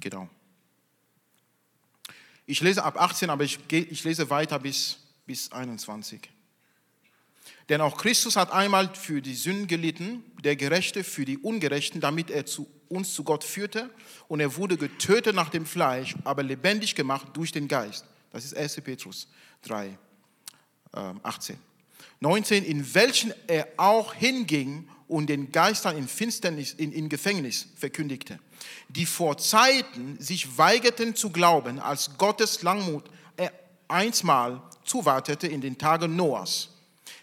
Genau. 0.00 0.30
Ich 2.50 2.60
lese 2.62 2.82
ab 2.82 3.00
18, 3.00 3.30
aber 3.30 3.44
ich, 3.44 3.60
ich 3.70 4.02
lese 4.02 4.28
weiter 4.28 4.58
bis, 4.58 4.98
bis 5.24 5.52
21. 5.52 6.28
Denn 7.68 7.80
auch 7.80 7.96
Christus 7.96 8.34
hat 8.34 8.50
einmal 8.50 8.92
für 8.96 9.22
die 9.22 9.36
Sünden 9.36 9.68
gelitten, 9.68 10.24
der 10.42 10.56
Gerechte 10.56 11.04
für 11.04 11.24
die 11.24 11.38
Ungerechten, 11.38 12.00
damit 12.00 12.28
er 12.28 12.46
zu 12.46 12.68
uns 12.88 13.14
zu 13.14 13.22
Gott 13.22 13.44
führte. 13.44 13.88
Und 14.26 14.40
er 14.40 14.56
wurde 14.56 14.76
getötet 14.76 15.36
nach 15.36 15.48
dem 15.50 15.64
Fleisch, 15.64 16.16
aber 16.24 16.42
lebendig 16.42 16.96
gemacht 16.96 17.28
durch 17.34 17.52
den 17.52 17.68
Geist. 17.68 18.04
Das 18.32 18.44
ist 18.44 18.56
1. 18.56 18.80
Petrus 18.80 19.28
3, 19.62 19.96
18. 21.22 21.56
19, 22.20 22.64
in 22.64 22.94
welchen 22.94 23.32
er 23.46 23.68
auch 23.76 24.14
hinging 24.14 24.88
und 25.08 25.28
den 25.28 25.50
Geistern 25.50 25.96
in 25.96 26.06
Finsternis, 26.06 26.72
in, 26.74 26.92
in 26.92 27.08
Gefängnis 27.08 27.66
verkündigte, 27.76 28.38
die 28.88 29.06
vor 29.06 29.38
Zeiten 29.38 30.16
sich 30.20 30.58
weigerten 30.58 31.16
zu 31.16 31.30
glauben, 31.30 31.78
als 31.78 32.10
Gottes 32.18 32.62
Langmut 32.62 33.04
einsmal 33.90 34.62
zuwartete 34.84 35.46
in 35.46 35.60
den 35.60 35.76
Tagen 35.76 36.16
Noahs, 36.16 36.70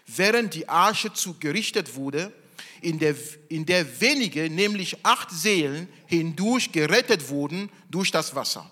während 0.06 0.54
die 0.54 0.68
Arche 0.68 1.12
zu 1.12 1.34
gerichtet 1.38 1.96
wurde, 1.96 2.32
in 2.80 2.98
der, 2.98 3.16
in 3.48 3.66
der 3.66 4.00
wenige, 4.00 4.48
nämlich 4.48 5.04
acht 5.04 5.30
Seelen, 5.30 5.88
hindurch 6.06 6.70
gerettet 6.70 7.28
wurden 7.28 7.70
durch 7.90 8.10
das 8.10 8.34
Wasser, 8.34 8.70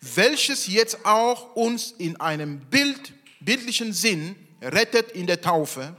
welches 0.00 0.66
jetzt 0.66 1.06
auch 1.06 1.56
uns 1.56 1.94
in 1.96 2.20
einem 2.20 2.60
Bild, 2.60 3.12
bildlichen 3.40 3.92
Sinn 3.92 4.36
rettet 4.62 5.12
in 5.12 5.26
der 5.26 5.40
Taufe, 5.40 5.94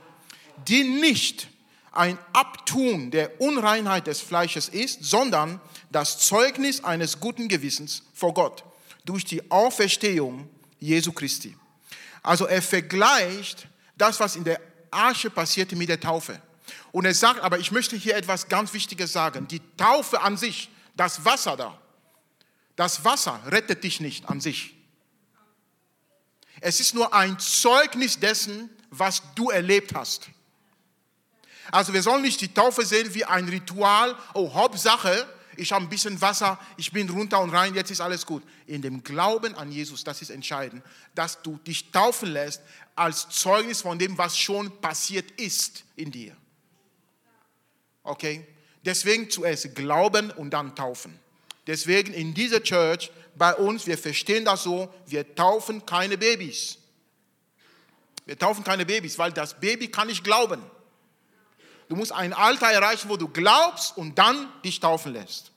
die 0.67 0.83
nicht 0.83 1.47
ein 1.91 2.17
Abtun 2.33 3.11
der 3.11 3.39
Unreinheit 3.39 4.07
des 4.07 4.19
Fleisches 4.19 4.69
ist, 4.69 5.03
sondern 5.03 5.61
das 5.91 6.17
Zeugnis 6.17 6.83
eines 6.83 7.19
guten 7.19 7.47
Gewissens 7.47 8.03
vor 8.13 8.33
Gott 8.33 8.63
durch 9.05 9.25
die 9.25 9.51
Auferstehung 9.51 10.49
Jesu 10.79 11.11
Christi. 11.11 11.55
Also 12.23 12.45
er 12.45 12.61
vergleicht 12.61 13.67
das, 13.97 14.19
was 14.19 14.35
in 14.35 14.43
der 14.43 14.59
Arche 14.89 15.29
passierte, 15.29 15.75
mit 15.75 15.89
der 15.89 15.99
Taufe. 15.99 16.41
Und 16.91 17.05
er 17.05 17.13
sagt, 17.13 17.41
aber 17.41 17.59
ich 17.59 17.71
möchte 17.71 17.95
hier 17.95 18.15
etwas 18.15 18.47
ganz 18.47 18.73
Wichtiges 18.73 19.11
sagen. 19.11 19.47
Die 19.47 19.61
Taufe 19.77 20.21
an 20.21 20.37
sich, 20.37 20.69
das 20.95 21.25
Wasser 21.25 21.57
da, 21.57 21.79
das 22.75 23.03
Wasser 23.03 23.39
rettet 23.47 23.83
dich 23.83 23.99
nicht 23.99 24.29
an 24.29 24.41
sich. 24.41 24.72
Es 26.65 26.79
ist 26.79 26.95
nur 26.95 27.13
ein 27.13 27.37
Zeugnis 27.39 28.17
dessen, 28.17 28.69
was 28.89 29.21
du 29.35 29.49
erlebt 29.49 29.93
hast. 29.93 30.29
Also 31.71 31.91
wir 31.91 32.01
sollen 32.01 32.21
nicht 32.21 32.39
die 32.39 32.53
Taufe 32.53 32.85
sehen 32.85 33.13
wie 33.13 33.25
ein 33.25 33.49
Ritual. 33.49 34.15
Oh, 34.33 34.53
Hauptsache, 34.53 35.27
ich 35.57 35.73
habe 35.73 35.83
ein 35.83 35.89
bisschen 35.89 36.21
Wasser, 36.21 36.57
ich 36.77 36.93
bin 36.93 37.09
runter 37.09 37.41
und 37.41 37.49
rein, 37.49 37.75
jetzt 37.75 37.91
ist 37.91 37.99
alles 37.99 38.25
gut. 38.25 38.43
In 38.65 38.81
dem 38.81 39.03
Glauben 39.03 39.55
an 39.55 39.73
Jesus, 39.73 40.05
das 40.05 40.21
ist 40.21 40.29
entscheidend, 40.29 40.81
dass 41.15 41.41
du 41.41 41.57
dich 41.57 41.91
taufen 41.91 42.31
lässt 42.31 42.61
als 42.95 43.27
Zeugnis 43.27 43.81
von 43.81 43.99
dem, 43.99 44.17
was 44.17 44.37
schon 44.37 44.79
passiert 44.79 45.31
ist 45.31 45.83
in 45.97 46.11
dir. 46.11 46.33
Okay? 48.03 48.47
Deswegen 48.85 49.29
zuerst 49.29 49.75
glauben 49.75 50.31
und 50.31 50.51
dann 50.51 50.77
taufen. 50.77 51.19
Deswegen 51.67 52.13
in 52.13 52.33
dieser 52.33 52.63
Church 52.63 53.11
bei 53.35 53.55
uns, 53.55 53.87
wir 53.87 53.97
verstehen 53.97 54.45
das 54.45 54.63
so, 54.63 54.93
wir 55.05 55.35
taufen 55.35 55.85
keine 55.85 56.17
Babys. 56.17 56.77
Wir 58.25 58.37
taufen 58.37 58.63
keine 58.63 58.85
Babys, 58.85 59.17
weil 59.17 59.31
das 59.31 59.59
Baby 59.59 59.89
kann 59.89 60.07
nicht 60.07 60.23
glauben. 60.23 60.61
Du 61.89 61.95
musst 61.95 62.11
ein 62.11 62.33
Alter 62.33 62.67
erreichen, 62.67 63.09
wo 63.09 63.17
du 63.17 63.27
glaubst 63.27 63.97
und 63.97 64.17
dann 64.17 64.47
dich 64.63 64.79
taufen 64.79 65.13
lässt. 65.13 65.51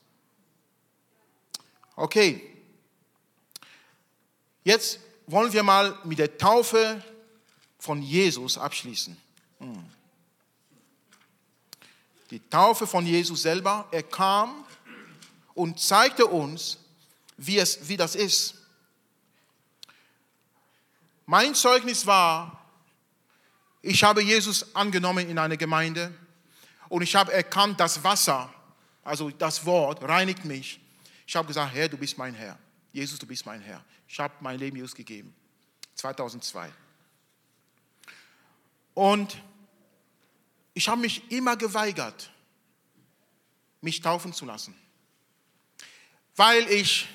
Okay. 1.95 2.41
Jetzt 4.63 4.99
wollen 5.25 5.51
wir 5.53 5.63
mal 5.63 5.97
mit 6.03 6.19
der 6.19 6.37
Taufe 6.37 7.01
von 7.79 8.01
Jesus 8.01 8.57
abschließen. 8.57 9.15
Hm. 9.59 9.91
Die 12.29 12.41
Taufe 12.49 12.85
von 12.85 13.05
Jesus 13.05 13.41
selber, 13.43 13.87
er 13.91 14.03
kam 14.03 14.65
und 15.53 15.79
zeigte 15.79 16.25
uns, 16.25 16.77
wie, 17.37 17.59
es, 17.59 17.87
wie 17.87 17.97
das 17.97 18.15
ist. 18.15 18.55
Mein 21.25 21.55
Zeugnis 21.55 22.05
war, 22.05 22.65
ich 23.81 24.03
habe 24.03 24.21
Jesus 24.21 24.75
angenommen 24.75 25.29
in 25.29 25.37
eine 25.37 25.57
Gemeinde 25.57 26.13
und 26.89 27.01
ich 27.01 27.15
habe 27.15 27.31
erkannt, 27.31 27.79
das 27.79 28.03
Wasser, 28.03 28.53
also 29.03 29.29
das 29.29 29.65
Wort, 29.65 30.01
reinigt 30.03 30.45
mich. 30.45 30.79
Ich 31.25 31.35
habe 31.35 31.47
gesagt, 31.47 31.73
Herr, 31.73 31.89
du 31.89 31.97
bist 31.97 32.17
mein 32.17 32.33
Herr. 32.33 32.57
Jesus, 32.91 33.19
du 33.19 33.27
bist 33.27 33.45
mein 33.45 33.61
Herr. 33.61 33.83
Ich 34.07 34.19
habe 34.19 34.33
mein 34.39 34.57
Leben 34.57 34.77
Jesus 34.77 34.95
gegeben. 34.95 35.35
2002. 35.95 36.71
Und 38.93 39.37
ich 40.73 40.87
habe 40.87 41.01
mich 41.01 41.29
immer 41.31 41.57
geweigert, 41.57 42.31
mich 43.81 44.01
taufen 44.01 44.33
zu 44.33 44.45
lassen, 44.45 44.75
weil 46.35 46.67
ich 46.69 47.07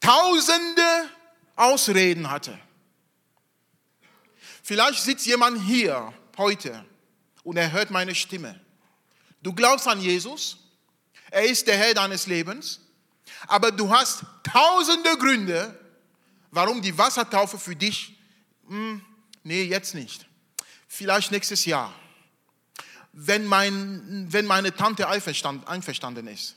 tausende 0.00 1.10
Ausreden 1.56 2.30
hatte. 2.30 2.58
Vielleicht 4.62 5.02
sitzt 5.02 5.26
jemand 5.26 5.62
hier 5.62 6.12
heute 6.36 6.84
und 7.44 7.56
er 7.56 7.70
hört 7.72 7.90
meine 7.90 8.14
Stimme. 8.14 8.58
Du 9.42 9.52
glaubst 9.52 9.86
an 9.86 10.00
Jesus, 10.00 10.58
er 11.30 11.44
ist 11.44 11.66
der 11.66 11.76
Herr 11.76 11.94
deines 11.94 12.26
Lebens, 12.26 12.80
aber 13.46 13.70
du 13.70 13.90
hast 13.90 14.24
tausende 14.42 15.16
Gründe, 15.18 15.78
warum 16.50 16.82
die 16.82 16.96
Wassertaufe 16.96 17.58
für 17.58 17.76
dich, 17.76 18.18
hm, 18.66 19.04
nee, 19.44 19.62
jetzt 19.64 19.94
nicht. 19.94 20.26
Vielleicht 20.88 21.30
nächstes 21.30 21.64
Jahr, 21.64 21.94
wenn, 23.12 23.46
mein, 23.46 24.26
wenn 24.30 24.46
meine 24.46 24.74
Tante 24.74 25.08
einverstanden 25.08 26.26
ist. 26.26 26.56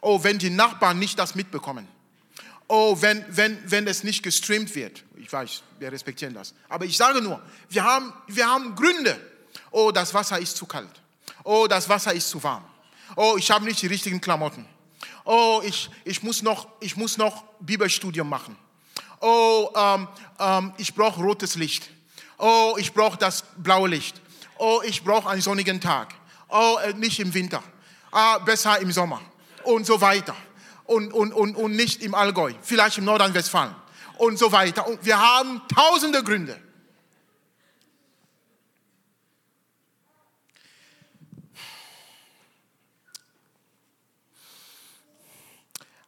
Oh, 0.00 0.22
wenn 0.22 0.38
die 0.38 0.50
Nachbarn 0.50 0.98
nicht 0.98 1.18
das 1.18 1.34
mitbekommen 1.34 1.88
oh, 2.72 2.96
wenn, 3.00 3.22
wenn, 3.28 3.58
wenn 3.70 3.86
es 3.86 4.02
nicht 4.02 4.22
gestreamt 4.22 4.74
wird. 4.74 5.04
Ich 5.16 5.30
weiß, 5.30 5.62
wir 5.78 5.92
respektieren 5.92 6.32
das. 6.32 6.54
Aber 6.70 6.86
ich 6.86 6.96
sage 6.96 7.20
nur, 7.20 7.38
wir 7.68 7.84
haben, 7.84 8.14
wir 8.28 8.46
haben 8.46 8.74
Gründe. 8.74 9.20
Oh, 9.70 9.90
das 9.90 10.14
Wasser 10.14 10.38
ist 10.38 10.56
zu 10.56 10.64
kalt. 10.64 11.02
Oh, 11.44 11.66
das 11.68 11.86
Wasser 11.86 12.14
ist 12.14 12.30
zu 12.30 12.42
warm. 12.42 12.64
Oh, 13.14 13.34
ich 13.36 13.50
habe 13.50 13.66
nicht 13.66 13.82
die 13.82 13.88
richtigen 13.88 14.22
Klamotten. 14.22 14.64
Oh, 15.26 15.60
ich, 15.62 15.90
ich, 16.04 16.22
muss, 16.22 16.40
noch, 16.40 16.66
ich 16.80 16.96
muss 16.96 17.18
noch 17.18 17.44
Bibelstudium 17.60 18.26
machen. 18.26 18.56
Oh, 19.20 19.68
ähm, 19.76 20.08
ähm, 20.38 20.72
ich 20.78 20.94
brauche 20.94 21.20
rotes 21.20 21.56
Licht. 21.56 21.90
Oh, 22.38 22.76
ich 22.78 22.94
brauche 22.94 23.18
das 23.18 23.44
blaue 23.58 23.90
Licht. 23.90 24.18
Oh, 24.56 24.80
ich 24.82 25.04
brauche 25.04 25.28
einen 25.28 25.42
sonnigen 25.42 25.78
Tag. 25.78 26.14
Oh, 26.48 26.78
äh, 26.82 26.94
nicht 26.94 27.20
im 27.20 27.34
Winter. 27.34 27.62
Ah, 28.10 28.38
besser 28.38 28.80
im 28.80 28.90
Sommer. 28.90 29.20
Und 29.64 29.84
so 29.84 30.00
weiter 30.00 30.34
und, 30.84 31.12
und, 31.12 31.32
und, 31.32 31.56
und 31.56 31.76
nicht 31.76 32.02
im 32.02 32.14
Allgäu, 32.14 32.52
vielleicht 32.62 32.98
im 32.98 33.04
Nordrhein-Westfalen 33.04 33.74
und 34.18 34.38
so 34.38 34.52
weiter. 34.52 34.86
Und 34.86 35.04
wir 35.04 35.18
haben 35.18 35.62
tausende 35.68 36.22
Gründe. 36.22 36.60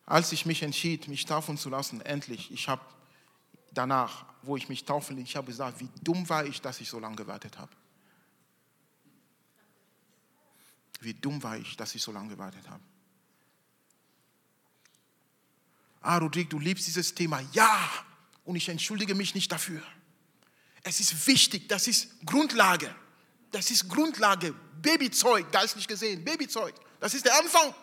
Als 0.06 0.32
ich 0.32 0.44
mich 0.44 0.62
entschied, 0.62 1.08
mich 1.08 1.24
taufen 1.24 1.56
zu 1.56 1.70
lassen, 1.70 2.00
endlich, 2.02 2.52
ich 2.52 2.68
habe 2.68 2.82
danach, 3.72 4.26
wo 4.42 4.56
ich 4.56 4.68
mich 4.68 4.84
taufen 4.84 5.16
ließ, 5.16 5.28
ich 5.28 5.36
habe 5.36 5.46
gesagt, 5.46 5.80
wie 5.80 5.88
dumm 6.02 6.28
war 6.28 6.44
ich, 6.44 6.60
dass 6.60 6.80
ich 6.80 6.90
so 6.90 6.98
lange 6.98 7.16
gewartet 7.16 7.58
habe. 7.58 7.72
Wie 11.00 11.14
dumm 11.14 11.42
war 11.42 11.56
ich, 11.56 11.76
dass 11.76 11.94
ich 11.94 12.02
so 12.02 12.12
lange 12.12 12.28
gewartet 12.28 12.68
habe. 12.68 12.82
Ah, 16.04 16.18
Rodrigo, 16.18 16.50
du 16.50 16.58
liebst 16.58 16.86
dieses 16.86 17.14
Thema. 17.14 17.40
Ja, 17.52 17.90
und 18.44 18.56
ich 18.56 18.68
entschuldige 18.68 19.14
mich 19.14 19.34
nicht 19.34 19.50
dafür. 19.50 19.82
Es 20.82 21.00
ist 21.00 21.26
wichtig, 21.26 21.68
das 21.68 21.88
ist 21.88 22.24
Grundlage. 22.26 22.94
Das 23.50 23.70
ist 23.70 23.88
Grundlage, 23.88 24.52
Babyzeug, 24.82 25.50
geistlich 25.50 25.88
gesehen, 25.88 26.24
Babyzeug. 26.24 26.74
Das 27.00 27.14
ist 27.14 27.24
der 27.24 27.38
Anfang. 27.38 27.74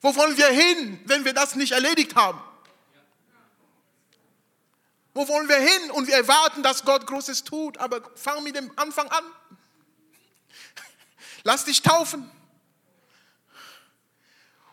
Wo 0.00 0.14
wollen 0.14 0.36
wir 0.36 0.48
hin, 0.48 1.00
wenn 1.06 1.24
wir 1.24 1.32
das 1.32 1.54
nicht 1.54 1.72
erledigt 1.72 2.14
haben? 2.14 2.40
Wo 5.14 5.26
wollen 5.28 5.48
wir 5.48 5.56
hin? 5.56 5.90
Und 5.92 6.08
wir 6.08 6.16
erwarten, 6.16 6.62
dass 6.62 6.84
Gott 6.84 7.06
Großes 7.06 7.44
tut, 7.44 7.78
aber 7.78 8.02
fang 8.16 8.42
mit 8.42 8.56
dem 8.56 8.70
Anfang 8.76 9.08
an. 9.08 9.24
Lass 11.44 11.64
dich 11.64 11.80
taufen. 11.80 12.30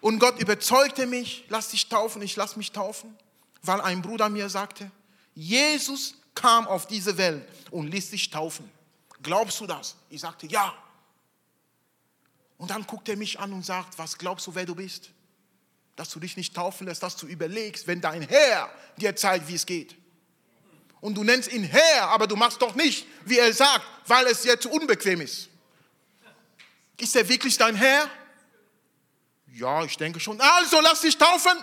Und 0.01 0.17
Gott 0.19 0.39
überzeugte 0.39 1.05
mich, 1.05 1.45
lass 1.47 1.69
dich 1.69 1.87
taufen, 1.87 2.21
ich 2.23 2.35
lass 2.35 2.55
mich 2.55 2.71
taufen, 2.71 3.15
weil 3.61 3.79
ein 3.81 4.01
Bruder 4.01 4.29
mir 4.29 4.49
sagte, 4.49 4.89
Jesus 5.35 6.15
kam 6.35 6.67
auf 6.67 6.87
diese 6.87 7.17
Welt 7.17 7.47
und 7.69 7.87
ließ 7.87 8.09
sich 8.09 8.29
taufen. 8.31 8.69
Glaubst 9.21 9.59
du 9.61 9.67
das? 9.67 9.95
Ich 10.09 10.21
sagte, 10.21 10.47
ja. 10.47 10.73
Und 12.57 12.71
dann 12.71 12.85
guckt 12.85 13.07
er 13.09 13.15
mich 13.15 13.39
an 13.39 13.53
und 13.53 13.63
sagt, 13.63 13.97
was 13.97 14.17
glaubst 14.17 14.47
du, 14.47 14.55
wer 14.55 14.65
du 14.65 14.73
bist? 14.73 15.11
Dass 15.95 16.09
du 16.09 16.19
dich 16.19 16.35
nicht 16.35 16.55
taufen 16.55 16.87
lässt, 16.87 17.03
dass 17.03 17.15
du 17.15 17.27
überlegst, 17.27 17.85
wenn 17.85 18.01
dein 18.01 18.23
Herr 18.23 18.71
dir 18.97 19.15
zeigt, 19.15 19.47
wie 19.47 19.55
es 19.55 19.65
geht. 19.65 19.95
Und 20.99 21.15
du 21.15 21.23
nennst 21.23 21.51
ihn 21.51 21.63
Herr, 21.63 22.09
aber 22.09 22.25
du 22.27 22.35
machst 22.35 22.61
doch 22.61 22.73
nicht, 22.75 23.05
wie 23.25 23.37
er 23.37 23.53
sagt, 23.53 23.85
weil 24.07 24.25
es 24.27 24.41
dir 24.41 24.59
zu 24.59 24.69
unbequem 24.69 25.21
ist. 25.21 25.49
Ist 26.97 27.15
er 27.15 27.27
wirklich 27.27 27.57
dein 27.57 27.75
Herr? 27.75 28.09
Ja, 29.53 29.83
ich 29.83 29.97
denke 29.97 30.19
schon. 30.19 30.39
Also 30.39 30.79
lass 30.81 31.01
dich 31.01 31.17
taufen. 31.17 31.57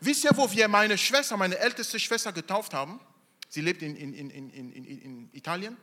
Wisst 0.00 0.24
ihr, 0.24 0.30
wo 0.34 0.50
wir 0.50 0.66
meine 0.66 0.98
Schwester, 0.98 1.36
meine 1.36 1.56
älteste 1.58 1.98
Schwester 2.00 2.32
getauft 2.32 2.74
haben? 2.74 3.00
Sie 3.48 3.60
lebt 3.60 3.82
in, 3.82 3.94
in, 3.94 4.12
in, 4.14 4.30
in, 4.30 4.72
in, 4.72 5.30
Italien. 5.32 5.76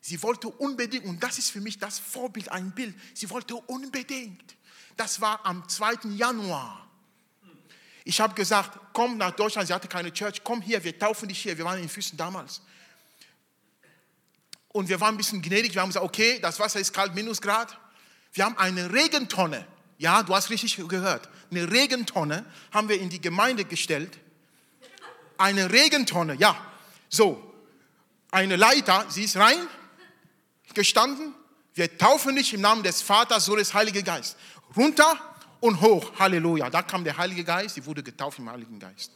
Sie 0.00 0.20
wollte 0.22 0.48
unbedingt, 0.48 1.04
und 1.04 1.22
das 1.22 1.38
ist 1.38 1.50
für 1.50 1.60
mich 1.60 1.78
das 1.78 1.98
Vorbild, 1.98 2.50
ein 2.50 2.72
Bild, 2.72 2.94
sie 3.14 3.30
wollte 3.30 3.54
unbedingt. 3.54 4.56
Das 4.96 5.20
war 5.20 5.46
am 5.46 5.68
2. 5.68 6.08
Januar. 6.16 6.88
Ich 8.04 8.20
habe 8.20 8.34
gesagt, 8.34 8.78
komm 8.92 9.16
nach 9.16 9.30
Deutschland, 9.30 9.68
sie 9.68 9.72
hatte 9.72 9.88
keine 9.88 10.12
Church, 10.12 10.42
komm 10.42 10.60
hier, 10.60 10.82
wir 10.82 10.98
taufen 10.98 11.28
dich 11.28 11.38
hier. 11.38 11.56
Wir 11.56 11.64
waren 11.64 11.80
in 11.80 11.88
Füßen 11.88 12.18
damals. 12.18 12.60
Und 14.68 14.88
wir 14.88 15.00
waren 15.00 15.14
ein 15.14 15.16
bisschen 15.16 15.40
gnädig, 15.40 15.74
wir 15.74 15.80
haben 15.80 15.90
gesagt, 15.90 16.04
okay, 16.04 16.40
das 16.40 16.58
Wasser 16.58 16.80
ist 16.80 16.92
kalt, 16.92 17.14
Minusgrad. 17.14 17.78
Wir 18.34 18.44
haben 18.44 18.58
eine 18.58 18.92
Regentonne, 18.92 19.64
ja, 19.96 20.24
du 20.24 20.34
hast 20.34 20.50
richtig 20.50 20.76
gehört, 20.88 21.28
eine 21.50 21.70
Regentonne 21.70 22.44
haben 22.72 22.88
wir 22.88 23.00
in 23.00 23.08
die 23.08 23.20
Gemeinde 23.20 23.64
gestellt. 23.64 24.18
Eine 25.38 25.70
Regentonne, 25.70 26.34
ja. 26.34 26.56
So, 27.08 27.54
eine 28.32 28.56
Leiter, 28.56 29.06
sie 29.08 29.22
ist 29.22 29.36
rein, 29.36 29.68
gestanden. 30.74 31.32
Wir 31.74 31.96
taufen 31.96 32.34
dich 32.34 32.52
im 32.52 32.60
Namen 32.60 32.82
des 32.82 33.02
Vaters, 33.02 33.44
so 33.44 33.54
des 33.54 33.72
Heiligen 33.72 34.04
Geist. 34.04 34.36
Runter 34.76 35.16
und 35.60 35.80
hoch, 35.80 36.18
Halleluja. 36.18 36.70
Da 36.70 36.82
kam 36.82 37.04
der 37.04 37.16
Heilige 37.16 37.44
Geist, 37.44 37.76
sie 37.76 37.86
wurde 37.86 38.02
getauft 38.02 38.40
im 38.40 38.50
Heiligen 38.50 38.80
Geist. 38.80 39.12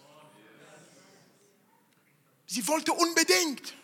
Sie 2.47 2.67
wollte 2.69 2.93
unbedingt. 2.93 3.75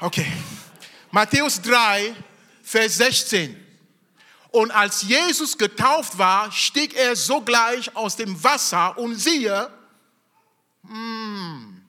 Okay. 0.00 0.30
Matthäus 1.16 1.62
3, 1.62 2.14
Vers 2.62 2.96
16. 2.98 3.56
Und 4.50 4.70
als 4.70 5.00
Jesus 5.00 5.56
getauft 5.56 6.18
war, 6.18 6.52
stieg 6.52 6.92
er 6.92 7.16
sogleich 7.16 7.96
aus 7.96 8.16
dem 8.16 8.44
Wasser 8.44 8.98
und 8.98 9.14
siehe, 9.14 9.70
hmm, 10.82 11.80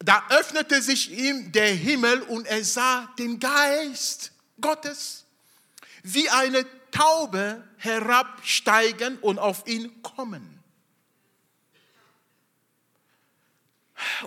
da 0.00 0.22
öffnete 0.28 0.82
sich 0.82 1.10
ihm 1.10 1.50
der 1.50 1.72
Himmel 1.72 2.20
und 2.20 2.46
er 2.46 2.62
sah 2.62 3.08
den 3.18 3.40
Geist 3.40 4.32
Gottes 4.60 5.24
wie 6.02 6.28
eine 6.28 6.66
Taube 6.90 7.66
herabsteigen 7.78 9.16
und 9.20 9.38
auf 9.38 9.66
ihn 9.66 10.02
kommen. 10.02 10.62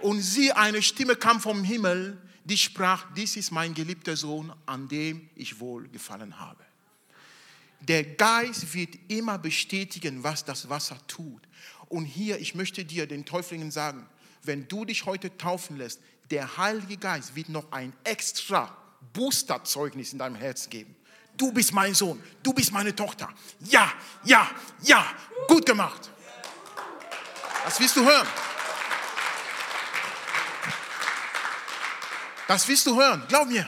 Und 0.01 0.19
sie, 0.19 0.51
eine 0.51 0.81
Stimme 0.81 1.15
kam 1.15 1.39
vom 1.39 1.63
Himmel, 1.63 2.19
die 2.45 2.57
sprach, 2.57 3.05
dies 3.15 3.37
ist 3.37 3.51
mein 3.51 3.73
geliebter 3.73 4.15
Sohn, 4.15 4.53
an 4.65 4.87
dem 4.87 5.29
ich 5.35 5.59
wohl 5.59 5.87
gefallen 5.87 6.39
habe. 6.39 6.63
Der 7.79 8.03
Geist 8.03 8.73
wird 8.73 8.97
immer 9.07 9.37
bestätigen, 9.37 10.23
was 10.23 10.45
das 10.45 10.69
Wasser 10.69 10.97
tut. 11.07 11.41
Und 11.89 12.05
hier, 12.05 12.39
ich 12.39 12.55
möchte 12.55 12.85
dir, 12.85 13.07
den 13.07 13.25
Täuflingen 13.25 13.71
sagen, 13.71 14.07
wenn 14.43 14.67
du 14.67 14.85
dich 14.85 15.05
heute 15.05 15.37
taufen 15.37 15.77
lässt, 15.77 15.99
der 16.31 16.57
Heilige 16.57 16.97
Geist 16.97 17.35
wird 17.35 17.49
noch 17.49 17.71
ein 17.71 17.93
extra 18.03 18.75
Boosterzeugnis 19.13 20.13
in 20.13 20.19
deinem 20.19 20.35
Herz 20.35 20.69
geben. 20.69 20.95
Du 21.35 21.51
bist 21.51 21.73
mein 21.73 21.93
Sohn, 21.93 22.21
du 22.41 22.53
bist 22.53 22.71
meine 22.71 22.95
Tochter. 22.95 23.29
Ja, 23.61 23.91
ja, 24.23 24.49
ja, 24.83 25.05
gut 25.47 25.65
gemacht. 25.65 26.09
Das 27.65 27.79
willst 27.79 27.95
du 27.95 28.05
hören. 28.05 28.27
Das 32.53 32.67
willst 32.67 32.85
du 32.85 32.95
hören, 32.95 33.25
glaub 33.27 33.47
mir. 33.47 33.67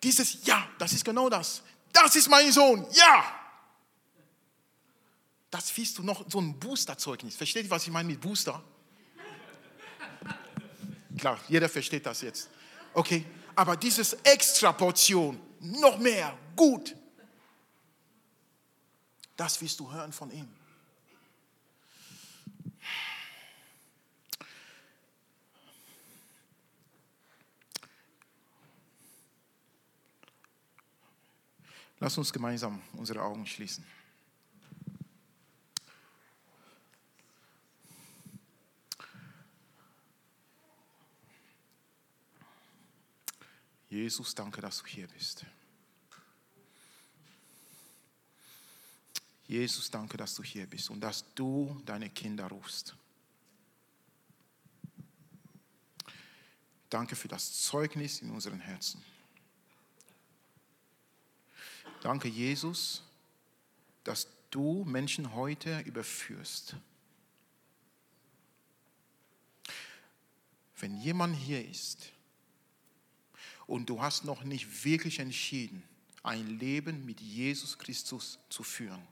Dieses 0.00 0.44
Ja, 0.44 0.68
das 0.78 0.92
ist 0.92 1.04
genau 1.04 1.28
das. 1.28 1.62
Das 1.92 2.14
ist 2.14 2.28
mein 2.28 2.52
Sohn, 2.52 2.86
ja. 2.92 3.24
Das 5.50 5.76
willst 5.76 5.98
du 5.98 6.04
noch, 6.04 6.24
so 6.30 6.40
ein 6.40 6.56
Boosterzeugnis. 6.60 7.34
Versteht 7.34 7.64
ihr, 7.64 7.70
was 7.70 7.82
ich 7.82 7.90
meine 7.90 8.08
mit 8.08 8.20
Booster? 8.20 8.62
Klar, 11.18 11.40
jeder 11.48 11.68
versteht 11.68 12.06
das 12.06 12.22
jetzt. 12.22 12.50
Okay, 12.94 13.26
aber 13.56 13.76
dieses 13.76 14.12
extra 14.22 14.70
Portion, 14.70 15.40
noch 15.58 15.98
mehr, 15.98 16.38
gut, 16.54 16.94
das 19.36 19.60
willst 19.60 19.80
du 19.80 19.90
hören 19.90 20.12
von 20.12 20.30
ihm. 20.30 20.48
Lass 31.98 32.18
uns 32.18 32.32
gemeinsam 32.32 32.82
unsere 32.92 33.22
Augen 33.22 33.46
schließen. 33.46 33.84
Jesus, 43.88 44.34
danke, 44.34 44.60
dass 44.60 44.78
du 44.78 44.86
hier 44.86 45.08
bist. 45.08 45.46
Jesus, 49.46 49.90
danke, 49.90 50.16
dass 50.16 50.34
du 50.34 50.42
hier 50.42 50.66
bist 50.66 50.90
und 50.90 51.00
dass 51.00 51.24
du 51.34 51.80
deine 51.86 52.10
Kinder 52.10 52.46
rufst. 52.48 52.94
Danke 56.90 57.16
für 57.16 57.28
das 57.28 57.62
Zeugnis 57.62 58.20
in 58.20 58.30
unseren 58.30 58.60
Herzen. 58.60 59.02
Danke, 62.06 62.28
Jesus, 62.28 63.02
dass 64.04 64.28
du 64.52 64.84
Menschen 64.84 65.34
heute 65.34 65.80
überführst. 65.80 66.76
Wenn 70.78 70.96
jemand 70.98 71.34
hier 71.34 71.68
ist 71.68 72.12
und 73.66 73.90
du 73.90 74.00
hast 74.00 74.24
noch 74.24 74.44
nicht 74.44 74.84
wirklich 74.84 75.18
entschieden, 75.18 75.82
ein 76.22 76.60
Leben 76.60 77.04
mit 77.04 77.20
Jesus 77.20 77.76
Christus 77.76 78.38
zu 78.50 78.62
führen, 78.62 79.02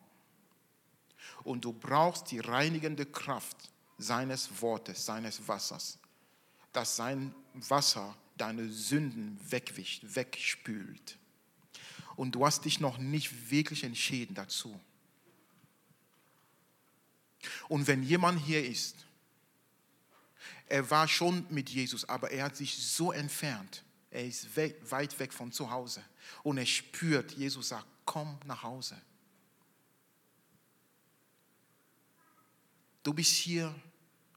und 1.42 1.64
du 1.64 1.72
brauchst 1.72 2.30
die 2.30 2.38
reinigende 2.38 3.06
Kraft 3.06 3.56
seines 3.98 4.62
Wortes, 4.62 5.04
seines 5.04 5.48
Wassers, 5.48 5.98
dass 6.72 6.94
sein 6.94 7.34
Wasser 7.54 8.16
deine 8.36 8.68
Sünden 8.68 9.36
wegwischt, 9.50 10.04
wegspült 10.14 11.18
und 12.16 12.32
du 12.34 12.44
hast 12.44 12.64
dich 12.64 12.80
noch 12.80 12.98
nicht 12.98 13.50
wirklich 13.50 13.84
entschieden 13.84 14.34
dazu. 14.34 14.78
Und 17.68 17.86
wenn 17.86 18.02
jemand 18.02 18.40
hier 18.40 18.64
ist, 18.64 19.04
er 20.66 20.88
war 20.90 21.08
schon 21.08 21.46
mit 21.50 21.68
Jesus, 21.68 22.08
aber 22.08 22.30
er 22.30 22.44
hat 22.44 22.56
sich 22.56 22.76
so 22.76 23.12
entfernt, 23.12 23.84
er 24.10 24.24
ist 24.24 24.56
weg, 24.56 24.80
weit 24.90 25.18
weg 25.18 25.32
von 25.32 25.52
zu 25.52 25.70
Hause 25.70 26.02
und 26.42 26.56
er 26.56 26.66
spürt, 26.66 27.32
Jesus 27.32 27.68
sagt, 27.68 27.86
komm 28.04 28.38
nach 28.44 28.62
Hause. 28.62 29.00
Du 33.02 33.12
bist 33.12 33.32
hier, 33.32 33.74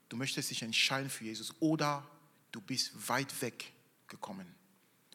du 0.09 0.17
möchtest 0.17 0.49
dich 0.49 0.61
entscheiden 0.61 1.09
für 1.09 1.23
Jesus 1.23 1.53
oder 1.61 2.05
du 2.51 2.59
bist 2.59 2.91
weit 3.07 3.41
weg 3.41 3.71
gekommen 4.07 4.53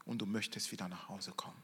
und 0.06 0.18
du 0.18 0.26
möchtest 0.26 0.72
wieder 0.72 0.88
nach 0.88 1.08
Hause 1.08 1.32
kommen 1.32 1.62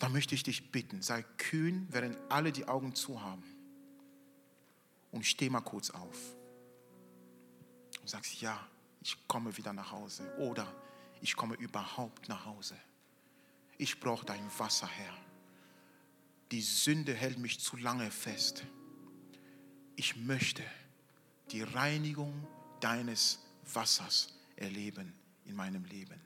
da 0.00 0.08
möchte 0.08 0.34
ich 0.34 0.42
dich 0.42 0.72
bitten, 0.72 1.02
sei 1.02 1.22
kühn, 1.36 1.86
während 1.90 2.16
alle 2.30 2.52
die 2.52 2.66
Augen 2.66 2.94
zu 2.94 3.22
haben. 3.22 3.44
Und 5.12 5.26
steh 5.26 5.50
mal 5.50 5.60
kurz 5.60 5.90
auf. 5.90 6.34
Und 8.00 8.08
sagst, 8.08 8.40
ja, 8.40 8.66
ich 9.02 9.16
komme 9.28 9.54
wieder 9.56 9.74
nach 9.74 9.92
Hause. 9.92 10.22
Oder 10.38 10.66
ich 11.20 11.36
komme 11.36 11.54
überhaupt 11.56 12.28
nach 12.28 12.46
Hause. 12.46 12.76
Ich 13.76 14.00
brauche 14.00 14.24
dein 14.24 14.50
Wasser, 14.58 14.86
Herr. 14.86 15.12
Die 16.50 16.62
Sünde 16.62 17.12
hält 17.12 17.38
mich 17.38 17.60
zu 17.60 17.76
lange 17.76 18.10
fest. 18.10 18.64
Ich 19.96 20.16
möchte 20.16 20.64
die 21.50 21.62
Reinigung 21.62 22.46
deines 22.80 23.40
Wassers 23.74 24.32
erleben 24.56 25.12
in 25.44 25.54
meinem 25.54 25.84
Leben. 25.84 26.20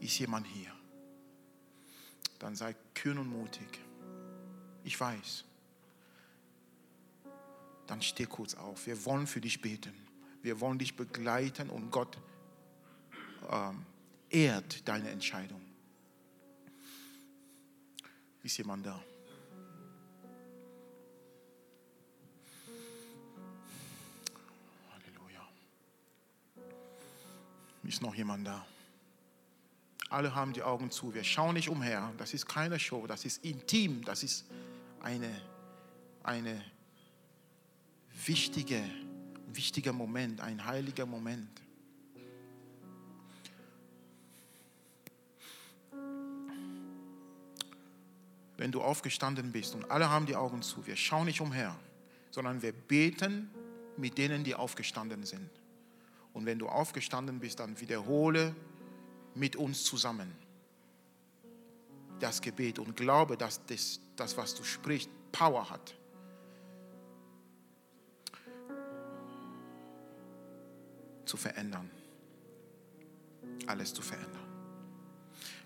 Ist 0.00 0.18
jemand 0.18 0.48
hier? 0.48 0.77
Dann 2.38 2.54
sei 2.54 2.74
kühn 2.94 3.18
und 3.18 3.28
mutig. 3.28 3.80
Ich 4.84 4.98
weiß. 4.98 5.44
Dann 7.86 8.02
steh 8.02 8.26
kurz 8.26 8.54
auf. 8.54 8.86
Wir 8.86 9.04
wollen 9.04 9.26
für 9.26 9.40
dich 9.40 9.60
beten. 9.60 9.94
Wir 10.42 10.60
wollen 10.60 10.78
dich 10.78 10.96
begleiten 10.96 11.68
und 11.70 11.90
Gott 11.90 12.16
ähm, 13.50 13.84
ehrt 14.30 14.86
deine 14.86 15.10
Entscheidung. 15.10 15.60
Ist 18.42 18.56
jemand 18.56 18.86
da? 18.86 19.02
Halleluja. 24.92 25.48
Ist 27.82 28.00
noch 28.00 28.14
jemand 28.14 28.46
da? 28.46 28.64
Alle 30.10 30.34
haben 30.34 30.52
die 30.52 30.62
Augen 30.62 30.90
zu. 30.90 31.12
Wir 31.14 31.24
schauen 31.24 31.54
nicht 31.54 31.68
umher. 31.68 32.12
Das 32.16 32.32
ist 32.32 32.46
keine 32.46 32.78
Show. 32.78 33.06
Das 33.06 33.24
ist 33.24 33.44
intim. 33.44 34.04
Das 34.04 34.22
ist 34.22 34.46
eine, 35.00 35.30
eine 36.22 36.64
wichtige, 38.26 38.82
wichtiger 39.48 39.92
Moment, 39.92 40.40
ein 40.40 40.64
heiliger 40.64 41.06
Moment. 41.06 41.48
Wenn 48.56 48.72
du 48.72 48.82
aufgestanden 48.82 49.52
bist 49.52 49.74
und 49.74 49.88
alle 49.90 50.10
haben 50.10 50.26
die 50.26 50.34
Augen 50.34 50.62
zu, 50.62 50.84
wir 50.84 50.96
schauen 50.96 51.26
nicht 51.26 51.40
umher, 51.40 51.76
sondern 52.30 52.60
wir 52.60 52.72
beten 52.72 53.50
mit 53.96 54.18
denen, 54.18 54.42
die 54.42 54.54
aufgestanden 54.54 55.24
sind. 55.24 55.48
Und 56.32 56.44
wenn 56.44 56.58
du 56.58 56.68
aufgestanden 56.68 57.38
bist, 57.38 57.60
dann 57.60 57.80
wiederhole 57.80 58.54
mit 59.38 59.56
uns 59.56 59.84
zusammen 59.84 60.32
das 62.20 62.40
Gebet 62.40 62.78
und 62.78 62.96
glaube, 62.96 63.36
dass 63.36 63.64
das, 63.66 64.00
das 64.16 64.36
was 64.36 64.54
du 64.54 64.64
sprichst, 64.64 65.08
Power 65.32 65.68
hat. 65.70 65.94
Zu 71.24 71.36
verändern. 71.36 71.90
Alles 73.66 73.92
zu 73.92 74.02
verändern. 74.02 74.38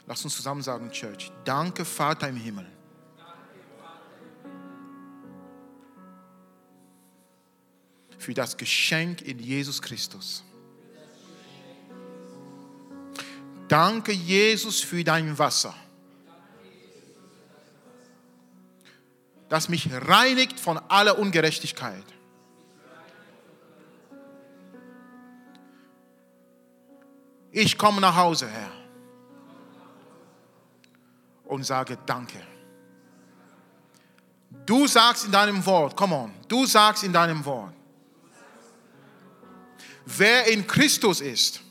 Lass 0.07 0.25
uns 0.25 0.35
zusammen 0.35 0.63
sagen, 0.63 0.91
Church, 0.91 1.31
danke 1.45 1.85
Vater 1.85 2.29
im 2.29 2.37
Himmel. 2.37 2.67
Für 8.19 8.35
das 8.35 8.57
Geschenk 8.57 9.23
in 9.23 9.39
Jesus 9.39 9.81
Christus. 9.81 10.45
Danke, 13.73 14.13
Jesus, 14.13 14.83
für 14.83 15.03
dein 15.03 15.39
Wasser, 15.39 15.75
das 19.49 19.71
mich 19.71 19.89
reinigt 19.91 20.61
von 20.61 20.77
aller 20.91 21.19
Ungerechtigkeit. 21.19 22.05
Ich 27.51 27.79
komme 27.79 28.03
nach 28.03 28.15
Hause, 28.15 28.47
Herr, 28.47 28.73
und 31.47 31.65
sage 31.65 31.97
Danke. 32.05 32.43
Du 34.67 34.87
sagst 34.87 35.25
in 35.25 35.33
deinem 35.33 35.65
Wort, 35.65 35.97
come 35.97 36.15
on, 36.15 36.35
du 36.47 36.67
sagst 36.67 37.05
in 37.05 37.13
deinem 37.15 37.43
Wort, 37.47 37.73
wer 40.05 40.47
in 40.49 40.67
Christus 40.67 41.23
ist, 41.23 41.63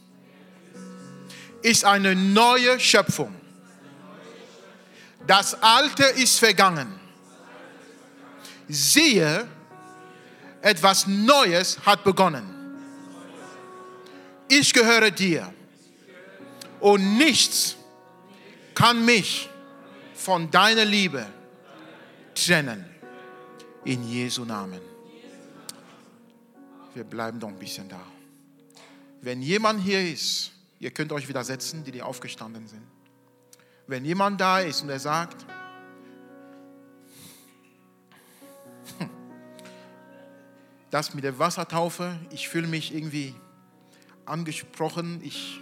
ist 1.62 1.86
eine 1.86 2.16
neue 2.16 2.80
Schöpfung. 2.80 3.36
Das 5.28 5.62
Alte 5.62 6.04
ist 6.04 6.40
vergangen. 6.40 7.00
Siehe, 8.68 9.48
etwas 10.62 11.08
Neues 11.08 11.78
hat 11.86 12.04
begonnen. 12.04 12.46
Ich 14.48 14.74
gehöre 14.74 15.12
dir 15.12 15.54
und 16.80 17.18
nichts 17.18 17.76
kann 18.74 19.06
mich 19.06 19.50
von 20.14 20.50
deiner 20.52 20.86
Liebe 20.86 21.26
trennen. 22.36 22.86
In 23.84 24.08
Jesu 24.08 24.46
Namen. 24.46 24.80
Wir 26.94 27.04
bleiben 27.04 27.40
doch 27.40 27.48
ein 27.48 27.58
bisschen 27.58 27.90
da. 27.90 28.02
Wenn 29.22 29.42
jemand 29.42 29.82
hier 29.82 30.02
ist, 30.02 30.51
Ihr 30.82 30.90
könnt 30.90 31.12
euch 31.12 31.28
wieder 31.28 31.44
setzen, 31.44 31.84
die, 31.84 31.92
die 31.92 32.02
aufgestanden 32.02 32.68
sind. 32.68 32.82
Wenn 33.86 34.04
jemand 34.04 34.42
da 34.42 34.62
ist 34.62 34.82
und 34.82 34.90
er 34.90 35.00
sagt, 35.00 35.46
hm, 38.98 39.08
das 40.90 41.14
mit 41.14 41.24
der 41.24 41.38
Wassertaufe, 41.38 42.20
ich 42.32 42.50
fühle 42.50 42.66
mich 42.66 42.96
irgendwie 42.96 43.36
angesprochen, 44.26 45.22
ich 45.24 45.62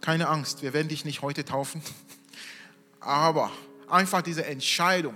keine 0.00 0.26
Angst, 0.26 0.62
wir 0.62 0.72
werden 0.72 0.88
dich 0.88 1.04
nicht 1.04 1.22
heute 1.22 1.44
taufen, 1.44 1.82
aber 3.00 3.52
einfach 3.88 4.22
diese 4.22 4.44
Entscheidung, 4.44 5.14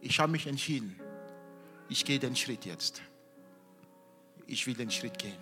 ich 0.00 0.18
habe 0.20 0.32
mich 0.32 0.46
entschieden, 0.46 0.98
ich 1.88 2.04
gehe 2.04 2.18
den 2.18 2.36
Schritt 2.36 2.64
jetzt. 2.64 3.02
Ich 4.46 4.66
will 4.66 4.74
den 4.74 4.90
Schritt 4.90 5.18
gehen, 5.18 5.36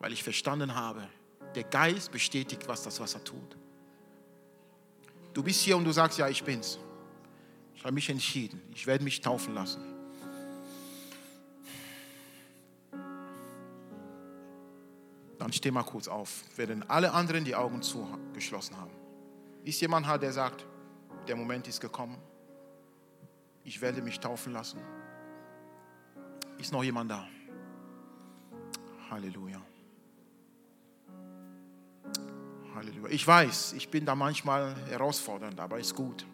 weil 0.00 0.12
ich 0.12 0.22
verstanden 0.22 0.74
habe, 0.74 1.08
der 1.54 1.64
Geist 1.64 2.12
bestätigt, 2.12 2.68
was 2.68 2.82
das 2.82 3.00
Wasser 3.00 3.22
tut. 3.24 3.56
Du 5.32 5.42
bist 5.42 5.62
hier 5.62 5.76
und 5.76 5.84
du 5.84 5.92
sagst, 5.92 6.18
ja, 6.18 6.28
ich 6.28 6.44
bin's. 6.44 6.78
Ich 7.74 7.84
habe 7.84 7.94
mich 7.94 8.08
entschieden, 8.10 8.60
ich 8.74 8.86
werde 8.86 9.02
mich 9.02 9.20
taufen 9.20 9.54
lassen. 9.54 9.82
Dann 15.38 15.52
steh 15.52 15.70
mal 15.70 15.82
kurz 15.82 16.06
auf, 16.06 16.44
während 16.54 16.88
alle 16.88 17.12
anderen 17.12 17.44
die 17.44 17.56
Augen 17.56 17.82
zugeschlossen 17.82 18.76
haben. 18.76 18.92
Ist 19.64 19.80
jemand 19.80 20.06
da, 20.06 20.18
der 20.18 20.32
sagt, 20.32 20.64
der 21.26 21.34
Moment 21.34 21.66
ist 21.66 21.80
gekommen? 21.80 22.16
Ich 23.64 23.80
werde 23.80 24.02
mich 24.02 24.18
taufen 24.20 24.52
lassen. 24.52 24.80
Ist 26.58 26.72
noch 26.72 26.82
jemand 26.82 27.10
da? 27.10 27.26
Halleluja. 29.10 29.60
Halleluja. 32.74 33.08
Ich 33.10 33.26
weiß, 33.26 33.74
ich 33.74 33.88
bin 33.88 34.04
da 34.04 34.14
manchmal 34.14 34.74
herausfordernd, 34.86 35.60
aber 35.60 35.78
ist 35.78 35.94
gut. 35.94 36.26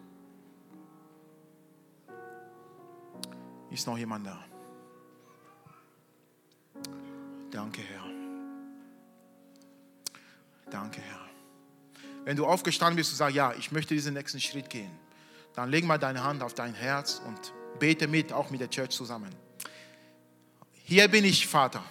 Ist 3.71 3.85
noch 3.85 3.97
jemand 3.97 4.25
da? 4.25 4.43
Danke, 7.51 7.81
Herr. 7.81 8.03
Danke, 10.71 11.01
Herr. 11.01 11.19
Wenn 12.23 12.35
du 12.35 12.45
aufgestanden 12.45 12.95
bist 12.95 13.11
und 13.11 13.17
sagst, 13.17 13.35
ja, 13.35 13.53
ich 13.53 13.71
möchte 13.71 13.93
diesen 13.93 14.13
nächsten 14.13 14.39
Schritt 14.39 14.69
gehen 14.69 15.08
dann 15.55 15.69
leg 15.69 15.85
mal 15.85 15.97
deine 15.97 16.23
Hand 16.23 16.43
auf 16.43 16.53
dein 16.53 16.73
Herz 16.73 17.21
und 17.25 17.53
bete 17.79 18.07
mit, 18.07 18.31
auch 18.31 18.49
mit 18.49 18.61
der 18.61 18.69
Church 18.69 18.91
zusammen. 18.91 19.33
Hier 20.71 21.07
bin 21.07 21.25
ich, 21.25 21.47
Vater. 21.47 21.83